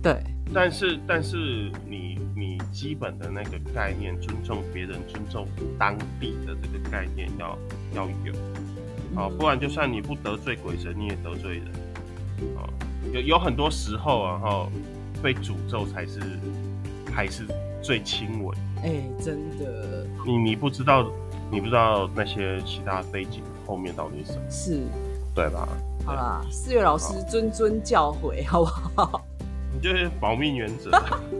[0.00, 5.46] 对，但是但是你你基本的那个概念，尊重别人、尊重
[5.78, 7.56] 当地的这个概念要
[7.94, 8.32] 要有，
[9.16, 11.66] 哦，不然就算你不得罪鬼神，你也得罪人。
[12.56, 12.68] 哦，
[13.12, 14.68] 有有很多时候啊，哈，
[15.22, 16.20] 被诅咒才是
[17.12, 17.46] 还是
[17.82, 18.56] 最轻微。
[18.82, 21.06] 哎、欸，真的，你你不知道，
[21.50, 24.80] 你不知道那些其他背景后面到底是什么，是，
[25.34, 25.68] 对吧？
[26.04, 28.66] 好啦，四月老师谆谆教诲，好不
[29.00, 29.24] 好？
[29.80, 30.90] 你就是保命原则，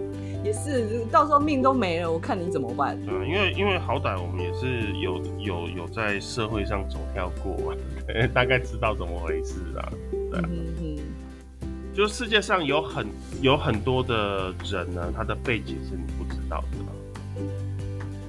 [0.42, 2.98] 也是，到时候命都没了，我看你怎么办？
[3.04, 7.74] 对，因为因为好歹我们也是有有有在社会上走跳过，
[8.32, 9.92] 大概知道怎么回事啊，
[10.30, 10.48] 对啊。
[10.48, 13.06] 嗯哼，就世界上有很
[13.42, 16.78] 有很多的人呢，他的背景是你不知道的。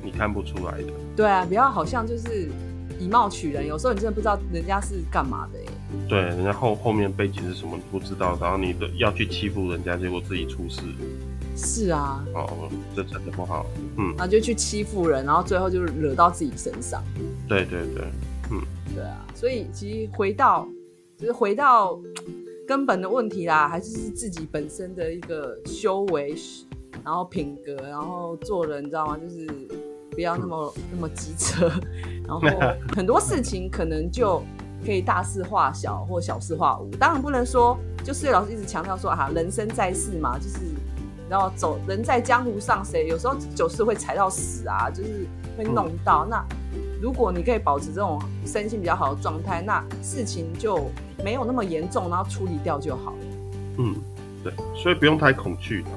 [0.04, 2.50] 你看不出来的，对啊，不要好像就是
[3.00, 5.61] 以貌取人，有时候你真的不知道人家是干嘛的耶。
[6.08, 10.82] 对，人家后后面背景是什么你不知道，然后你的要去欺负人家，结果自己出事。
[11.56, 12.24] 是啊。
[12.34, 13.66] 哦，这真的不好。
[13.98, 14.10] 嗯。
[14.18, 17.04] 然后就去欺负人，然后最后就惹到自己身上。
[17.48, 18.04] 对对对，
[18.52, 18.62] 嗯。
[18.96, 20.68] 对啊，所以其实回到
[21.18, 22.00] 就是回到
[22.68, 26.36] 根本的问题啦，还是是自己本身的一个修为，
[27.04, 29.18] 然后品格，然后做人，你知道吗？
[29.18, 29.48] 就是。
[30.14, 31.72] 不要那么那么机车，
[32.28, 32.42] 然后
[32.94, 34.44] 很多事情可能就
[34.86, 36.90] 可以大事化小或小事化无。
[36.96, 40.60] 当然不能说，就是老师一直强调说啊，人生在世嘛，就是
[41.30, 45.26] 然后走人在江湖上，谁有时候就是会踩到死啊，就是
[45.58, 46.26] 会弄到。
[46.30, 46.44] 那
[47.02, 50.90] 如果你可以保持这种身心比较好的状态，那事情就
[51.24, 53.18] 没有那么严重，然后处理掉就好了。
[53.78, 53.96] 嗯，
[54.44, 55.90] 对，所以不用太恐惧的。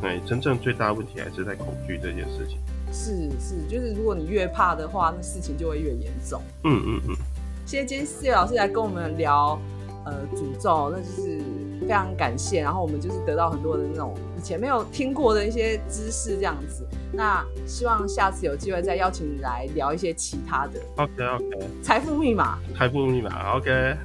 [0.00, 2.58] 对，真正最大的问题还是在恐惧这件事情。
[2.92, 6.42] 是是，就是如果你越怕的话，那事情就会越严重。
[6.64, 7.16] 嗯嗯嗯。
[7.64, 9.58] 谢谢今天四月老师来跟我们聊，
[10.04, 11.40] 呃，诅咒，那就是
[11.80, 12.60] 非常感谢。
[12.60, 16.86] 然后我们就是得到很多的那种以前没有听过的一些知识，这样子。
[17.12, 20.80] 那希望下次有机会再邀请你来聊一些其他的。
[20.96, 21.68] OK OK。
[21.82, 22.58] 财富密码。
[22.76, 23.96] 财富密码 OK。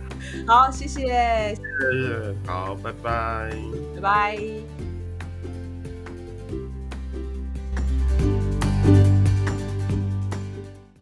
[0.45, 1.07] 好，谢谢。
[1.55, 2.35] 谢谢。
[2.45, 3.49] 好，拜拜。
[3.95, 4.76] 拜拜。